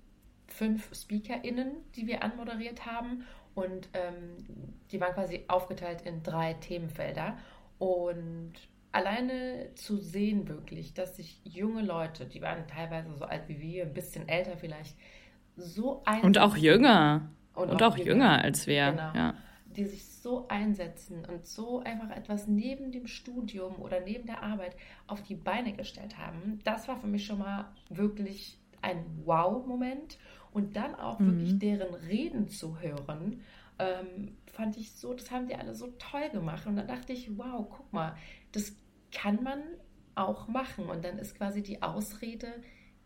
fünf 0.47 0.95
SpeakerInnen, 0.95 1.73
die 1.95 2.07
wir 2.07 2.23
anmoderiert 2.23 2.87
haben. 2.87 3.27
Und 3.55 3.91
ähm, 3.93 4.37
die 4.91 5.01
waren 5.01 5.13
quasi 5.13 5.45
aufgeteilt 5.49 6.03
in 6.03 6.23
drei 6.23 6.55
Themenfelder. 6.55 7.37
Und 7.79 8.53
alleine 8.93 9.71
zu 9.75 9.97
sehen 9.97 10.49
wirklich, 10.49 10.95
dass 10.95 11.17
sich 11.17 11.41
junge 11.45 11.83
Leute, 11.83 12.27
die 12.27 12.41
waren 12.43 12.67
teilweise 12.67 13.15
so 13.15 13.25
alt 13.25 13.49
wie 13.49 13.61
wir, 13.61 13.85
ein 13.85 13.95
bisschen 13.95 14.29
älter 14.29 14.57
vielleicht, 14.57 14.97
so 15.57 16.03
einsetzen. 16.05 16.27
Und 16.27 16.39
auch 16.39 16.57
jünger. 16.57 17.31
Und, 17.55 17.71
und 17.71 17.83
auch, 17.83 17.93
auch, 17.93 17.97
jünger, 17.97 18.11
jünger 18.11 18.43
als 18.43 18.67
wir. 18.67 18.91
Genau. 18.91 19.13
Ja. 19.15 19.35
Die 19.77 19.85
sich 19.85 20.05
so 20.07 20.49
einsetzen 20.49 21.25
und 21.25 21.47
so 21.47 21.81
einfach 21.81 22.11
etwas 22.11 22.49
neben 22.49 22.91
dem 22.91 23.07
Studium 23.07 23.77
oder 23.81 24.01
neben 24.01 24.27
der 24.27 24.43
Arbeit 24.43 24.75
auf 25.07 25.23
die 25.23 25.37
Beine 25.37 25.73
gestellt 25.73 26.19
haben. 26.19 26.59
Das 26.65 26.89
war 26.89 26.97
für 26.97 27.07
mich 27.07 27.25
schon 27.25 27.39
mal 27.39 27.69
wirklich 27.89 28.59
ein 28.83 29.05
Wow-Moment. 29.25 30.19
Und 30.53 30.75
dann 30.75 30.97
auch 30.97 31.21
mhm. 31.21 31.27
wirklich 31.27 31.59
deren 31.61 31.95
Reden 31.95 32.49
zu 32.49 32.81
hören, 32.81 33.41
ähm, 33.79 34.37
fand 34.47 34.77
ich 34.77 34.93
so, 34.93 35.15
das 35.15 35.31
haben 35.31 35.47
die 35.47 35.55
alle 35.55 35.75
so 35.75 35.87
toll 35.99 36.29
gemacht. 36.33 36.67
Und 36.67 36.75
dann 36.77 36.89
dachte 36.89 37.13
ich, 37.13 37.39
wow, 37.39 37.67
guck 37.71 37.93
mal, 37.93 38.17
das 38.53 38.77
kann 39.13 39.43
man 39.43 39.63
auch 40.15 40.49
machen. 40.49 40.89
Und 40.89 41.05
dann 41.05 41.19
ist 41.19 41.37
quasi 41.37 41.63
die 41.63 41.83
Ausrede, 41.83 42.49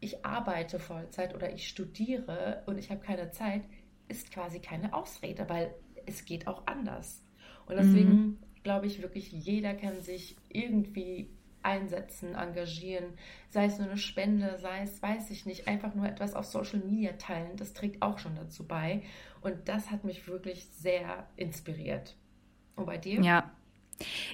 ich 0.00 0.24
arbeite 0.24 0.78
Vollzeit 0.78 1.34
oder 1.34 1.52
ich 1.52 1.68
studiere 1.68 2.62
und 2.66 2.78
ich 2.78 2.90
habe 2.90 3.00
keine 3.00 3.30
Zeit, 3.30 3.62
ist 4.08 4.30
quasi 4.32 4.60
keine 4.60 4.92
Ausrede, 4.92 5.48
weil 5.48 5.74
es 6.06 6.24
geht 6.24 6.46
auch 6.46 6.66
anders. 6.66 7.24
Und 7.66 7.76
deswegen 7.76 8.10
mhm. 8.10 8.38
glaube 8.62 8.86
ich 8.86 9.00
wirklich, 9.00 9.32
jeder 9.32 9.74
kann 9.74 10.02
sich 10.02 10.36
irgendwie 10.50 11.30
einsetzen, 11.62 12.34
engagieren, 12.34 13.14
sei 13.48 13.64
es 13.64 13.78
nur 13.78 13.88
eine 13.88 13.96
Spende, 13.96 14.58
sei 14.58 14.82
es, 14.82 15.00
weiß 15.02 15.30
ich 15.30 15.46
nicht, 15.46 15.66
einfach 15.66 15.94
nur 15.94 16.06
etwas 16.06 16.34
auf 16.34 16.44
Social 16.44 16.80
Media 16.80 17.12
teilen, 17.12 17.56
das 17.56 17.72
trägt 17.72 18.02
auch 18.02 18.18
schon 18.18 18.34
dazu 18.34 18.66
bei. 18.68 19.02
Und 19.40 19.68
das 19.68 19.90
hat 19.90 20.04
mich 20.04 20.28
wirklich 20.28 20.66
sehr 20.66 21.26
inspiriert. 21.36 22.16
Und 22.76 22.84
bei 22.84 22.98
dir? 22.98 23.22
Ja, 23.22 23.50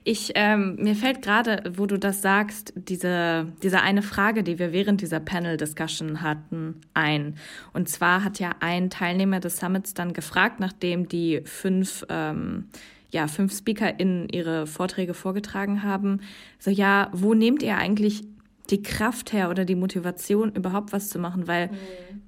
ich, 0.05 0.33
ähm, 0.35 0.77
mir 0.77 0.95
fällt 0.95 1.23
gerade, 1.23 1.73
wo 1.77 1.87
du 1.87 1.99
das 1.99 2.23
sagst, 2.23 2.73
diese, 2.77 3.47
diese 3.63 3.81
eine 3.81 4.03
Frage, 4.03 4.43
die 4.43 4.59
wir 4.59 4.73
während 4.73 5.01
dieser 5.01 5.21
Panel-Discussion 5.21 6.23
hatten, 6.23 6.81
ein. 6.95 7.37
Und 7.73 7.89
zwar 7.89 8.25
hat 8.25 8.39
ja 8.39 8.53
ein 8.61 8.91
Teilnehmer 8.91 9.41
des 9.41 9.59
Summits 9.59 9.95
dann 9.95 10.13
gefragt, 10.13 10.61
nachdem 10.61 11.09
die 11.09 11.43
fünf, 11.45 12.05
ähm, 12.09 12.69
ja, 13.11 13.27
fünf 13.27 13.53
SpeakerInnen 13.53 14.29
ihre 14.29 14.67
Vorträge 14.67 15.15
vorgetragen 15.15 15.83
haben, 15.83 16.21
so, 16.59 16.71
ja, 16.71 17.11
wo 17.13 17.35
nehmt 17.35 17.63
ihr 17.63 17.77
eigentlich 17.77 18.23
die 18.71 18.83
Kraft 18.83 19.33
her 19.33 19.51
oder 19.51 19.65
die 19.65 19.75
Motivation, 19.75 20.53
überhaupt 20.55 20.93
was 20.93 21.09
zu 21.11 21.19
machen? 21.19 21.47
Weil 21.49 21.69
mhm 21.69 22.20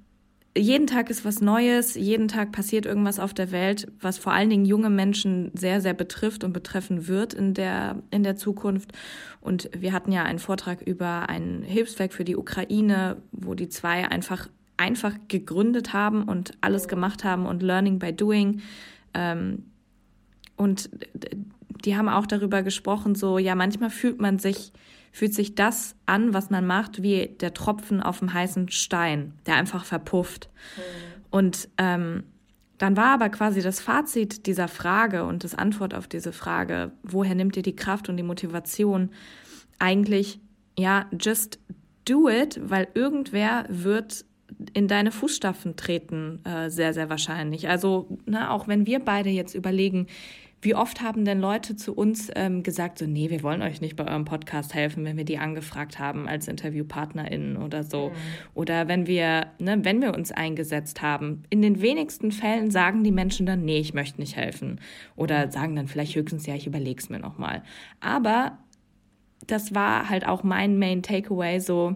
jeden 0.55 0.85
Tag 0.85 1.09
ist 1.09 1.25
was 1.25 1.41
Neues, 1.41 1.95
jeden 1.95 2.27
Tag 2.27 2.51
passiert 2.51 2.85
irgendwas 2.85 3.19
auf 3.19 3.33
der 3.33 3.51
Welt, 3.51 3.91
was 3.99 4.19
vor 4.19 4.33
allen 4.33 4.49
Dingen 4.49 4.65
junge 4.65 4.91
Menschen 4.91 5.51
sehr, 5.55 5.81
sehr 5.81 5.95
betrifft 5.95 6.43
und 6.43 6.53
betreffen 6.53 7.07
wird 7.07 7.33
in 7.33 7.55
der, 7.55 8.03
in 8.11 8.23
der 8.23 8.35
Zukunft. 8.35 8.91
Und 9.41 9.69
wir 9.75 9.93
hatten 9.93 10.11
ja 10.11 10.23
einen 10.23 10.39
Vortrag 10.39 10.81
über 10.83 11.27
ein 11.27 11.63
Hilfswerk 11.63 12.13
für 12.13 12.23
die 12.23 12.35
Ukraine, 12.35 13.17
wo 13.31 13.55
die 13.55 13.67
zwei 13.67 14.07
einfach, 14.07 14.47
einfach 14.77 15.15
gegründet 15.27 15.91
haben 15.93 16.23
und 16.23 16.51
alles 16.61 16.87
gemacht 16.87 17.23
haben 17.23 17.47
und 17.47 17.63
Learning 17.63 17.97
by 17.97 18.13
Doing. 18.13 18.61
Ähm, 19.15 19.65
und 20.55 20.89
die 21.83 21.97
haben 21.97 22.09
auch 22.09 22.27
darüber 22.27 22.61
gesprochen, 22.61 23.15
so, 23.15 23.39
ja, 23.39 23.55
manchmal 23.55 23.89
fühlt 23.89 24.21
man 24.21 24.37
sich 24.37 24.71
fühlt 25.13 25.33
sich 25.33 25.55
das 25.55 25.95
an, 26.07 26.33
was 26.33 26.49
man 26.49 26.65
macht, 26.65 27.03
wie 27.03 27.27
der 27.27 27.53
Tropfen 27.53 28.01
auf 28.01 28.19
dem 28.19 28.33
heißen 28.33 28.69
Stein, 28.69 29.33
der 29.45 29.55
einfach 29.55 29.85
verpufft. 29.85 30.49
Mhm. 30.75 30.81
Und 31.29 31.69
ähm, 31.77 32.23
dann 32.79 32.97
war 32.97 33.13
aber 33.13 33.29
quasi 33.29 33.61
das 33.61 33.79
Fazit 33.79 34.47
dieser 34.47 34.67
Frage 34.67 35.23
und 35.23 35.43
das 35.43 35.53
Antwort 35.55 35.93
auf 35.93 36.07
diese 36.07 36.33
Frage, 36.33 36.91
woher 37.03 37.35
nimmt 37.35 37.55
ihr 37.55 37.63
die 37.63 37.75
Kraft 37.75 38.09
und 38.09 38.17
die 38.17 38.23
Motivation, 38.23 39.11
eigentlich, 39.77 40.39
ja, 40.77 41.05
just 41.19 41.59
do 42.05 42.27
it, 42.27 42.59
weil 42.63 42.87
irgendwer 42.95 43.65
wird 43.69 44.25
in 44.73 44.87
deine 44.87 45.11
Fußstapfen 45.11 45.75
treten, 45.75 46.43
äh, 46.43 46.69
sehr, 46.69 46.93
sehr 46.93 47.09
wahrscheinlich. 47.09 47.69
Also, 47.69 48.17
ne, 48.25 48.49
auch 48.49 48.67
wenn 48.67 48.87
wir 48.87 48.99
beide 48.99 49.29
jetzt 49.29 49.53
überlegen, 49.53 50.07
wie 50.63 50.75
oft 50.75 51.01
haben 51.01 51.25
denn 51.25 51.39
Leute 51.39 51.75
zu 51.75 51.93
uns 51.93 52.31
ähm, 52.35 52.63
gesagt, 52.63 52.97
so, 52.97 53.05
nee, 53.05 53.29
wir 53.29 53.43
wollen 53.43 53.61
euch 53.61 53.81
nicht 53.81 53.95
bei 53.95 54.07
eurem 54.07 54.25
Podcast 54.25 54.73
helfen, 54.73 55.03
wenn 55.03 55.17
wir 55.17 55.25
die 55.25 55.37
angefragt 55.37 55.99
haben 55.99 56.27
als 56.27 56.47
InterviewpartnerInnen 56.47 57.57
oder 57.57 57.83
so. 57.83 58.09
Mhm. 58.09 58.13
Oder 58.53 58.87
wenn 58.87 59.05
wir, 59.05 59.47
ne, 59.59 59.79
wenn 59.83 60.01
wir 60.01 60.13
uns 60.13 60.31
eingesetzt 60.31 61.01
haben. 61.01 61.43
In 61.49 61.61
den 61.61 61.81
wenigsten 61.81 62.31
Fällen 62.31 62.71
sagen 62.71 63.03
die 63.03 63.11
Menschen 63.11 63.45
dann, 63.45 63.65
nee, 63.65 63.79
ich 63.79 63.93
möchte 63.93 64.21
nicht 64.21 64.35
helfen. 64.35 64.79
Oder 65.15 65.51
sagen 65.51 65.75
dann 65.75 65.87
vielleicht 65.87 66.15
höchstens, 66.15 66.45
ja, 66.45 66.55
ich 66.55 66.65
überleg's 66.65 67.09
mir 67.09 67.19
nochmal. 67.19 67.63
Aber 67.99 68.57
das 69.45 69.75
war 69.75 70.09
halt 70.09 70.25
auch 70.25 70.43
mein 70.43 70.79
Main 70.79 71.03
Takeaway, 71.03 71.59
so, 71.59 71.95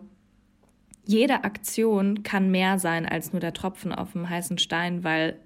jede 1.06 1.46
Aktion 1.46 2.24
kann 2.24 2.52
mehr 2.52 2.80
sein 2.80 3.06
als 3.06 3.32
nur 3.32 3.40
der 3.40 3.54
Tropfen 3.54 3.94
auf 3.94 4.12
dem 4.12 4.30
heißen 4.30 4.58
Stein, 4.58 5.06
weil 5.06 5.40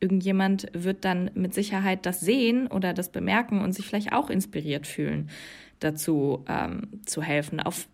irgendjemand 0.00 0.66
wird 0.72 1.04
dann 1.04 1.30
mit 1.34 1.54
Sicherheit 1.54 2.06
das 2.06 2.20
sehen 2.20 2.66
oder 2.66 2.92
das 2.92 3.10
bemerken 3.10 3.60
und 3.60 3.72
sich 3.72 3.86
vielleicht 3.86 4.12
auch 4.12 4.30
inspiriert 4.30 4.86
fühlen, 4.86 5.30
dazu 5.80 6.44
ähm, 6.48 7.00
zu 7.06 7.22
helfen. 7.22 7.60
Auf 7.60 7.88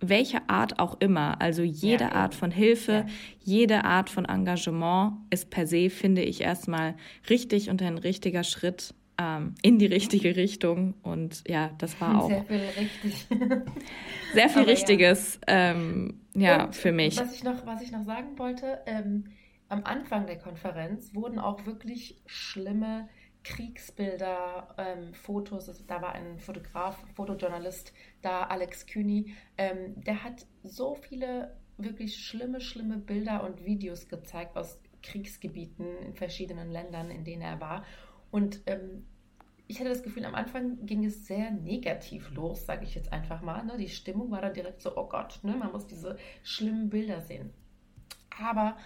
welche 0.00 0.48
Art 0.48 0.78
auch 0.78 1.00
immer. 1.00 1.40
Also 1.40 1.62
jede 1.62 2.04
ja, 2.04 2.12
Art 2.12 2.34
von 2.34 2.50
Hilfe, 2.50 2.92
ja. 2.92 3.06
jede 3.42 3.84
Art 3.84 4.10
von 4.10 4.24
Engagement 4.24 5.12
ist 5.30 5.50
per 5.50 5.66
se, 5.66 5.90
finde 5.90 6.22
ich, 6.22 6.40
erstmal 6.40 6.94
richtig 7.28 7.70
und 7.70 7.82
ein 7.82 7.98
richtiger 7.98 8.42
Schritt 8.42 8.94
ähm, 9.18 9.54
in 9.62 9.78
die 9.78 9.86
richtige 9.86 10.36
Richtung. 10.36 10.94
Und 11.02 11.42
ja, 11.46 11.70
das 11.78 12.00
war 12.00 12.22
auch. 12.22 12.28
Sehr 12.28 12.44
viel 12.44 12.60
richtig. 12.78 13.26
sehr 14.34 14.48
viel 14.48 14.62
Aber 14.62 14.70
Richtiges, 14.70 15.40
ja, 15.46 15.70
ähm, 15.70 16.20
ja 16.34 16.72
für 16.72 16.92
mich. 16.92 17.18
Was 17.18 17.34
ich 17.34 17.44
noch, 17.44 17.66
was 17.66 17.82
ich 17.82 17.92
noch 17.92 18.04
sagen 18.04 18.38
wollte, 18.38 18.78
ähm, 18.86 19.24
am 19.70 19.84
Anfang 19.84 20.26
der 20.26 20.36
Konferenz 20.36 21.14
wurden 21.14 21.38
auch 21.38 21.64
wirklich 21.64 22.20
schlimme 22.26 23.08
Kriegsbilder, 23.44 24.74
ähm, 24.76 25.14
Fotos, 25.14 25.68
also 25.68 25.84
da 25.86 26.02
war 26.02 26.12
ein 26.12 26.38
Fotograf, 26.40 27.02
Fotojournalist 27.14 27.94
da, 28.20 28.42
Alex 28.42 28.86
Kühni, 28.86 29.32
ähm, 29.56 29.94
der 30.02 30.24
hat 30.24 30.46
so 30.64 30.94
viele 30.96 31.56
wirklich 31.78 32.16
schlimme, 32.16 32.60
schlimme 32.60 32.98
Bilder 32.98 33.44
und 33.44 33.64
Videos 33.64 34.08
gezeigt 34.08 34.56
aus 34.56 34.78
Kriegsgebieten 35.02 35.86
in 35.98 36.14
verschiedenen 36.14 36.70
Ländern, 36.70 37.10
in 37.10 37.24
denen 37.24 37.42
er 37.42 37.60
war. 37.60 37.84
Und 38.30 38.60
ähm, 38.66 39.06
ich 39.68 39.78
hatte 39.78 39.88
das 39.88 40.02
Gefühl, 40.02 40.24
am 40.24 40.34
Anfang 40.34 40.84
ging 40.84 41.04
es 41.04 41.26
sehr 41.26 41.52
negativ 41.52 42.30
los, 42.32 42.66
sage 42.66 42.84
ich 42.84 42.96
jetzt 42.96 43.12
einfach 43.12 43.40
mal. 43.40 43.64
Ne? 43.64 43.76
Die 43.78 43.88
Stimmung 43.88 44.32
war 44.32 44.42
dann 44.42 44.52
direkt 44.52 44.82
so, 44.82 44.96
oh 44.96 45.08
Gott, 45.08 45.38
ne? 45.44 45.56
man 45.56 45.70
muss 45.70 45.86
diese 45.86 46.18
schlimmen 46.42 46.90
Bilder 46.90 47.22
sehen. 47.22 47.54
Aber 48.36 48.76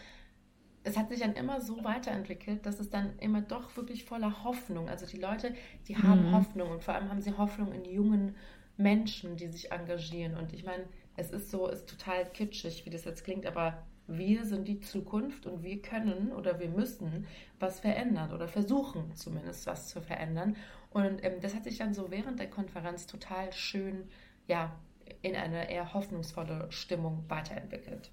es 0.84 0.98
hat 0.98 1.08
sich 1.08 1.20
dann 1.20 1.34
immer 1.34 1.60
so 1.60 1.82
weiterentwickelt, 1.82 2.64
dass 2.66 2.78
es 2.78 2.90
dann 2.90 3.18
immer 3.18 3.40
doch 3.40 3.76
wirklich 3.76 4.04
voller 4.04 4.44
Hoffnung, 4.44 4.88
also 4.88 5.06
die 5.06 5.16
Leute, 5.16 5.54
die 5.88 5.96
haben 5.96 6.28
mhm. 6.28 6.32
Hoffnung 6.32 6.70
und 6.70 6.84
vor 6.84 6.94
allem 6.94 7.08
haben 7.08 7.22
sie 7.22 7.36
Hoffnung 7.36 7.72
in 7.72 7.84
jungen 7.84 8.36
Menschen, 8.76 9.36
die 9.36 9.48
sich 9.48 9.72
engagieren. 9.72 10.36
Und 10.36 10.52
ich 10.52 10.64
meine, 10.64 10.84
es 11.16 11.30
ist 11.30 11.50
so, 11.50 11.68
ist 11.68 11.88
total 11.88 12.26
kitschig, 12.30 12.84
wie 12.84 12.90
das 12.90 13.04
jetzt 13.04 13.24
klingt, 13.24 13.46
aber 13.46 13.82
wir 14.06 14.44
sind 14.44 14.68
die 14.68 14.80
Zukunft 14.80 15.46
und 15.46 15.62
wir 15.62 15.80
können 15.80 16.32
oder 16.32 16.60
wir 16.60 16.68
müssen 16.68 17.26
was 17.58 17.80
verändern 17.80 18.32
oder 18.32 18.48
versuchen 18.48 19.14
zumindest 19.16 19.66
was 19.66 19.88
zu 19.88 20.02
verändern. 20.02 20.56
Und 20.90 21.24
ähm, 21.24 21.40
das 21.40 21.54
hat 21.54 21.64
sich 21.64 21.78
dann 21.78 21.94
so 21.94 22.10
während 22.10 22.38
der 22.38 22.50
Konferenz 22.50 23.06
total 23.06 23.52
schön 23.52 24.08
ja, 24.46 24.78
in 25.22 25.34
eine 25.34 25.70
eher 25.70 25.94
hoffnungsvolle 25.94 26.66
Stimmung 26.70 27.24
weiterentwickelt. 27.28 28.10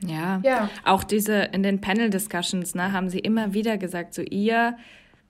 Ja, 0.00 0.40
ja. 0.44 0.70
auch 0.84 1.02
diese 1.02 1.34
in 1.34 1.62
den 1.62 1.80
Panel-Discussions 1.80 2.74
ne, 2.74 2.92
haben 2.92 3.08
sie 3.08 3.18
immer 3.18 3.52
wieder 3.54 3.78
gesagt, 3.78 4.14
so 4.14 4.22
ihr 4.22 4.76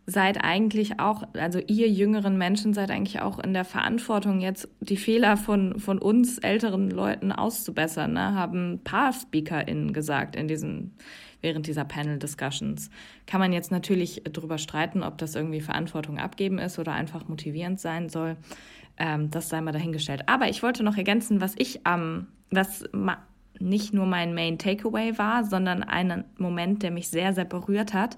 seid 0.08 0.42
eigentlich 0.42 1.00
auch, 1.00 1.24
also 1.34 1.60
ihr 1.66 1.88
jüngeren 1.90 2.38
Menschen 2.38 2.72
seid 2.72 2.90
eigentlich 2.90 3.20
auch 3.20 3.38
in 3.38 3.52
der 3.52 3.66
Verantwortung, 3.66 4.40
jetzt 4.40 4.66
die 4.80 4.96
Fehler 4.96 5.36
von, 5.36 5.78
von 5.78 5.98
uns 5.98 6.38
älteren 6.38 6.90
Leuten 6.90 7.30
auszubessern, 7.30 8.14
ne? 8.14 8.34
haben 8.34 8.72
ein 8.72 8.84
paar 8.84 9.12
SpeakerInnen 9.12 9.92
gesagt 9.92 10.34
in 10.34 10.48
diesen, 10.48 10.94
während 11.42 11.66
dieser 11.66 11.84
Panel-Discussions. 11.84 12.88
Kann 13.26 13.38
man 13.38 13.52
jetzt 13.52 13.70
natürlich 13.70 14.22
drüber 14.24 14.56
streiten, 14.56 15.02
ob 15.02 15.18
das 15.18 15.34
irgendwie 15.34 15.60
Verantwortung 15.60 16.18
abgeben 16.18 16.58
ist 16.58 16.78
oder 16.78 16.92
einfach 16.92 17.28
motivierend 17.28 17.78
sein 17.78 18.08
soll. 18.08 18.36
Ähm, 18.96 19.30
das 19.30 19.50
sei 19.50 19.60
mal 19.60 19.72
dahingestellt. 19.72 20.22
Aber 20.26 20.48
ich 20.48 20.62
wollte 20.62 20.82
noch 20.82 20.96
ergänzen, 20.96 21.42
was 21.42 21.54
ich 21.58 21.86
am, 21.86 22.00
ähm, 22.00 22.26
was 22.50 22.84
nicht 23.60 23.92
nur 23.92 24.06
mein 24.06 24.34
Main 24.34 24.58
Takeaway 24.58 25.18
war, 25.18 25.44
sondern 25.44 25.82
ein 25.82 26.24
Moment, 26.36 26.82
der 26.82 26.90
mich 26.90 27.08
sehr, 27.08 27.32
sehr 27.32 27.44
berührt 27.44 27.94
hat, 27.94 28.16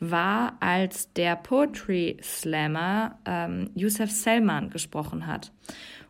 war, 0.00 0.56
als 0.60 1.12
der 1.12 1.36
Poetry 1.36 2.18
Slammer 2.22 3.18
ähm, 3.24 3.70
Youssef 3.74 4.10
Selman 4.10 4.70
gesprochen 4.70 5.26
hat. 5.26 5.52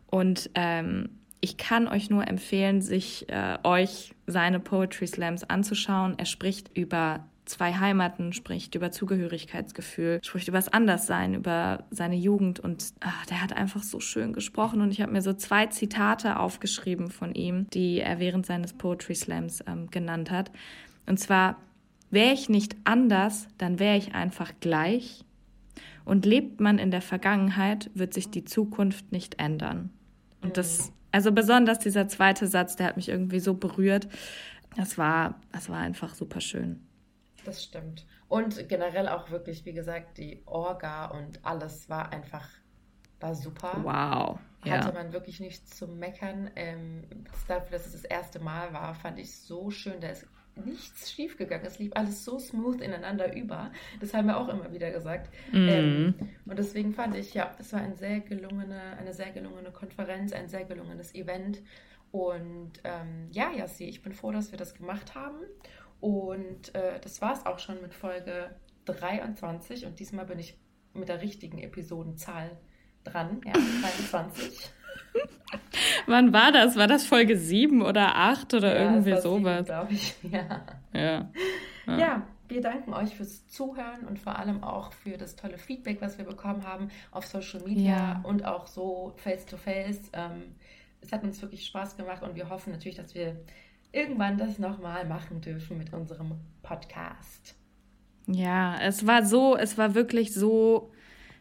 Und 0.06 0.50
ähm, 0.54 1.08
ich 1.40 1.56
kann 1.56 1.88
euch 1.88 2.08
nur 2.08 2.28
empfehlen, 2.28 2.80
sich 2.80 3.28
äh, 3.28 3.58
euch 3.64 4.14
seine 4.26 4.60
Poetry 4.60 5.06
Slams 5.06 5.42
anzuschauen. 5.44 6.14
Er 6.16 6.26
spricht 6.26 6.70
über 6.76 7.26
zwei 7.44 7.74
Heimaten, 7.74 8.32
spricht 8.32 8.74
über 8.74 8.90
Zugehörigkeitsgefühl, 8.90 10.20
spricht 10.22 10.48
über 10.48 10.58
das 10.58 10.72
Anderssein, 10.72 11.34
über 11.34 11.84
seine 11.90 12.16
Jugend 12.16 12.60
und 12.60 12.92
ach, 13.00 13.26
der 13.26 13.42
hat 13.42 13.52
einfach 13.52 13.82
so 13.82 14.00
schön 14.00 14.32
gesprochen 14.32 14.80
und 14.80 14.90
ich 14.90 15.00
habe 15.00 15.12
mir 15.12 15.22
so 15.22 15.32
zwei 15.32 15.66
Zitate 15.66 16.38
aufgeschrieben 16.38 17.10
von 17.10 17.34
ihm, 17.34 17.66
die 17.70 18.00
er 18.00 18.20
während 18.20 18.46
seines 18.46 18.72
Poetry 18.72 19.14
Slams 19.14 19.62
ähm, 19.66 19.90
genannt 19.90 20.30
hat. 20.30 20.52
Und 21.06 21.18
zwar, 21.18 21.56
wäre 22.10 22.32
ich 22.32 22.48
nicht 22.48 22.76
anders, 22.84 23.48
dann 23.58 23.78
wäre 23.78 23.96
ich 23.96 24.14
einfach 24.14 24.52
gleich. 24.60 25.24
Und 26.04 26.26
lebt 26.26 26.60
man 26.60 26.78
in 26.78 26.90
der 26.90 27.02
Vergangenheit, 27.02 27.90
wird 27.94 28.12
sich 28.12 28.30
die 28.30 28.44
Zukunft 28.44 29.12
nicht 29.12 29.38
ändern. 29.38 29.90
Und 30.42 30.56
das, 30.56 30.88
mhm. 30.88 30.94
also 31.12 31.32
besonders 31.32 31.78
dieser 31.78 32.08
zweite 32.08 32.46
Satz, 32.48 32.76
der 32.76 32.86
hat 32.86 32.96
mich 32.96 33.08
irgendwie 33.08 33.40
so 33.40 33.54
berührt. 33.54 34.08
Das 34.76 34.98
war, 34.98 35.40
das 35.52 35.68
war 35.68 35.78
einfach 35.78 36.14
super 36.14 36.40
schön. 36.40 36.80
Das 37.44 37.62
stimmt. 37.62 38.06
Und 38.28 38.68
generell 38.68 39.08
auch 39.08 39.30
wirklich, 39.30 39.64
wie 39.64 39.72
gesagt, 39.72 40.18
die 40.18 40.42
Orga 40.46 41.06
und 41.06 41.44
alles 41.44 41.88
war 41.88 42.12
einfach, 42.12 42.48
war 43.20 43.34
super. 43.34 43.72
Wow. 43.82 44.38
Hatte 44.70 44.88
ja. 44.88 44.92
man 44.92 45.12
wirklich 45.12 45.40
nichts 45.40 45.76
zu 45.76 45.88
meckern. 45.88 46.50
Ähm, 46.54 47.02
dafür, 47.48 47.78
dass 47.78 47.86
es 47.86 47.92
das 47.92 48.04
erste 48.04 48.38
Mal 48.38 48.72
war, 48.72 48.94
fand 48.94 49.18
ich 49.18 49.36
so 49.36 49.70
schön. 49.70 50.00
Da 50.00 50.08
ist 50.08 50.26
nichts 50.54 51.10
schiefgegangen. 51.10 51.66
Es 51.66 51.78
lief 51.78 51.92
alles 51.94 52.24
so 52.24 52.38
smooth 52.38 52.80
ineinander 52.80 53.34
über. 53.34 53.72
Das 54.00 54.14
haben 54.14 54.28
wir 54.28 54.36
auch 54.38 54.48
immer 54.48 54.72
wieder 54.72 54.90
gesagt. 54.90 55.32
Mm. 55.50 55.68
Ähm, 55.68 56.14
und 56.46 56.58
deswegen 56.58 56.92
fand 56.92 57.16
ich, 57.16 57.34
ja, 57.34 57.54
es 57.58 57.72
war 57.72 57.80
ein 57.80 57.96
sehr 57.96 58.20
gelungene, 58.20 58.96
eine 58.98 59.14
sehr 59.14 59.32
gelungene 59.32 59.72
Konferenz, 59.72 60.32
ein 60.32 60.48
sehr 60.48 60.64
gelungenes 60.64 61.14
Event. 61.14 61.62
Und 62.12 62.72
ähm, 62.84 63.28
ja, 63.30 63.50
Jassi, 63.50 63.84
ich 63.84 64.02
bin 64.02 64.12
froh, 64.12 64.30
dass 64.30 64.52
wir 64.52 64.58
das 64.58 64.74
gemacht 64.74 65.14
haben. 65.14 65.38
Und 66.02 66.74
äh, 66.74 66.98
das 67.00 67.22
war 67.22 67.32
es 67.32 67.46
auch 67.46 67.60
schon 67.60 67.80
mit 67.80 67.94
Folge 67.94 68.50
23. 68.86 69.86
Und 69.86 70.00
diesmal 70.00 70.26
bin 70.26 70.40
ich 70.40 70.58
mit 70.94 71.08
der 71.08 71.22
richtigen 71.22 71.58
Episodenzahl 71.58 72.50
dran. 73.04 73.40
Ja, 73.46 73.52
23. 73.80 74.72
Wann 76.06 76.32
war 76.32 76.50
das? 76.50 76.74
War 76.74 76.88
das 76.88 77.06
Folge 77.06 77.36
7 77.36 77.82
oder 77.82 78.16
8 78.16 78.54
oder 78.54 78.74
ja, 78.74 78.82
irgendwie 78.82 79.16
sowas? 79.20 79.64
glaube 79.66 79.92
ich. 79.92 80.16
Ja. 80.24 80.64
Ja. 80.92 81.30
ja. 81.86 81.98
ja. 81.98 82.26
wir 82.48 82.60
danken 82.60 82.94
euch 82.94 83.14
fürs 83.14 83.46
Zuhören 83.46 84.04
und 84.08 84.18
vor 84.18 84.36
allem 84.36 84.64
auch 84.64 84.92
für 84.92 85.16
das 85.16 85.36
tolle 85.36 85.56
Feedback, 85.56 86.00
was 86.00 86.18
wir 86.18 86.24
bekommen 86.24 86.66
haben 86.66 86.88
auf 87.12 87.26
Social 87.26 87.60
Media 87.60 87.96
ja. 87.96 88.20
und 88.24 88.44
auch 88.44 88.66
so 88.66 89.14
face 89.18 89.46
to 89.46 89.56
face. 89.56 90.10
Ähm, 90.14 90.56
es 91.00 91.12
hat 91.12 91.22
uns 91.22 91.40
wirklich 91.40 91.64
Spaß 91.64 91.96
gemacht 91.96 92.24
und 92.24 92.34
wir 92.34 92.48
hoffen 92.48 92.72
natürlich, 92.72 92.96
dass 92.96 93.14
wir 93.14 93.36
irgendwann 93.92 94.38
das 94.38 94.58
nochmal 94.58 95.06
machen 95.06 95.40
dürfen 95.40 95.78
mit 95.78 95.92
unserem 95.92 96.32
Podcast. 96.62 97.54
Ja, 98.26 98.78
es 98.80 99.06
war 99.06 99.24
so, 99.24 99.56
es 99.56 99.76
war 99.78 99.94
wirklich 99.94 100.32
so 100.32 100.90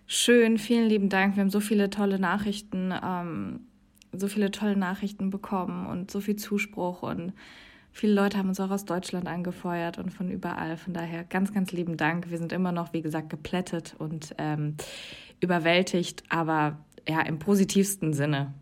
schön. 0.06 0.58
Vielen 0.58 0.88
lieben 0.90 1.10
Dank. 1.10 1.36
Wir 1.36 1.42
haben 1.42 1.50
so 1.50 1.60
viele 1.60 1.90
tolle 1.90 2.20
Nachrichten, 2.20 2.94
ähm, 3.04 3.62
so 4.12 4.28
viele 4.28 4.52
tolle 4.52 4.76
Nachrichten 4.76 5.30
bekommen 5.30 5.86
und 5.88 6.12
so 6.12 6.20
viel 6.20 6.36
Zuspruch 6.36 7.04
und 7.04 7.34
viele 7.94 8.14
Leute 8.14 8.38
haben 8.38 8.50
uns 8.50 8.60
auch 8.60 8.72
aus 8.72 8.86
Deutschland 8.86 9.28
angefeuert 9.28 9.98
und 10.00 10.12
von 10.12 10.30
überall. 10.30 10.76
Von 10.76 10.94
daher 10.94 11.24
ganz, 11.24 11.54
ganz 11.54 11.72
lieben 11.72 11.98
Dank. 11.98 12.30
Wir 12.30 12.38
sind 12.38 12.52
immer 12.52 12.72
noch, 12.72 12.94
wie 12.94 13.02
gesagt, 13.02 13.30
geplättet 13.30 13.96
und 13.98 14.36
ähm, 14.38 14.76
überwältigt, 15.40 16.24
aber 16.30 16.78
ja, 17.08 17.22
im 17.22 17.40
positivsten 17.40 18.14
Sinne. 18.14 18.54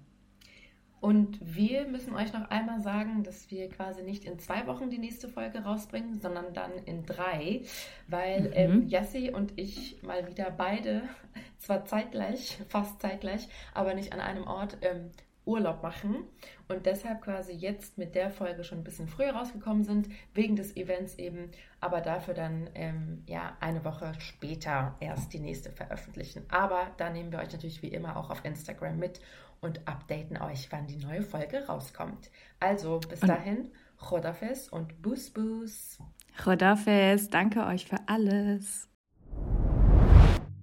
Und 1.01 1.39
wir 1.41 1.87
müssen 1.87 2.15
euch 2.15 2.33
noch 2.33 2.49
einmal 2.49 2.81
sagen, 2.81 3.23
dass 3.23 3.49
wir 3.51 3.69
quasi 3.69 4.03
nicht 4.03 4.25
in 4.25 4.37
zwei 4.39 4.67
Wochen 4.67 4.89
die 4.89 4.97
nächste 4.97 5.29
Folge 5.29 5.59
rausbringen, 5.59 6.19
sondern 6.19 6.53
dann 6.53 6.71
in 6.85 7.05
drei, 7.05 7.61
weil 8.07 8.41
mhm. 8.41 8.53
ähm, 8.53 8.87
Yassi 8.87 9.31
und 9.31 9.53
ich 9.55 10.01
mal 10.03 10.27
wieder 10.27 10.51
beide, 10.51 11.03
zwar 11.57 11.85
zeitgleich, 11.85 12.59
fast 12.67 13.01
zeitgleich, 13.01 13.47
aber 13.73 13.93
nicht 13.93 14.13
an 14.13 14.19
einem 14.19 14.45
Ort 14.45 14.77
ähm, 14.81 15.11
Urlaub 15.49 15.81
machen 15.81 16.25
und 16.67 16.85
deshalb 16.85 17.23
quasi 17.23 17.53
jetzt 17.53 17.97
mit 17.97 18.13
der 18.13 18.29
Folge 18.29 18.63
schon 18.63 18.79
ein 18.79 18.83
bisschen 18.83 19.07
früher 19.07 19.31
rausgekommen 19.31 19.83
sind, 19.83 20.07
wegen 20.35 20.55
des 20.55 20.77
Events 20.77 21.15
eben, 21.15 21.49
aber 21.79 22.01
dafür 22.01 22.35
dann 22.35 22.69
ähm, 22.75 23.23
ja 23.25 23.57
eine 23.59 23.83
Woche 23.83 24.13
später 24.19 24.95
erst 24.99 25.33
die 25.33 25.39
nächste 25.39 25.71
veröffentlichen. 25.71 26.45
Aber 26.49 26.91
da 26.97 27.09
nehmen 27.09 27.31
wir 27.31 27.39
euch 27.39 27.51
natürlich 27.51 27.81
wie 27.81 27.87
immer 27.87 28.15
auch 28.15 28.29
auf 28.29 28.45
Instagram 28.45 28.99
mit 28.99 29.19
und 29.61 29.87
updaten 29.87 30.37
euch, 30.37 30.67
wann 30.71 30.87
die 30.87 30.97
neue 30.97 31.21
Folge 31.21 31.65
rauskommt. 31.67 32.29
Also 32.59 32.99
bis 32.99 33.19
dahin, 33.19 33.71
Chodafes 33.97 34.69
und 34.69 35.01
Bus 35.01 35.29
Bus. 35.29 35.97
Chodafes, 36.41 37.29
danke 37.29 37.65
euch 37.65 37.85
für 37.85 37.97
alles. 38.07 38.87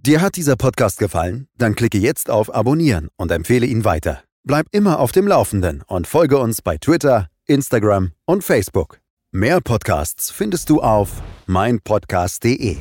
Dir 0.07 0.21
hat 0.21 0.37
dieser 0.37 0.57
Podcast 0.57 0.99
gefallen? 0.99 1.49
Dann 1.59 1.75
klicke 1.75 1.99
jetzt 1.99 2.31
auf 2.31 2.55
Abonnieren 2.55 3.09
und 3.17 3.33
empfehle 3.33 3.67
ihn 3.67 3.85
weiter. 3.85 4.23
Bleib 4.45 4.67
immer 4.71 5.01
auf 5.01 5.11
dem 5.11 5.27
Laufenden 5.27 5.83
und 5.83 6.07
folge 6.07 6.39
uns 6.39 6.63
bei 6.63 6.77
Twitter, 6.79 7.29
Instagram 7.47 8.13
und 8.25 8.45
Facebook. 8.45 9.01
Mehr 9.33 9.61
Podcasts 9.61 10.31
findest 10.31 10.71
du 10.71 10.81
auf 10.81 11.21
meinpodcast.de. 11.47 12.77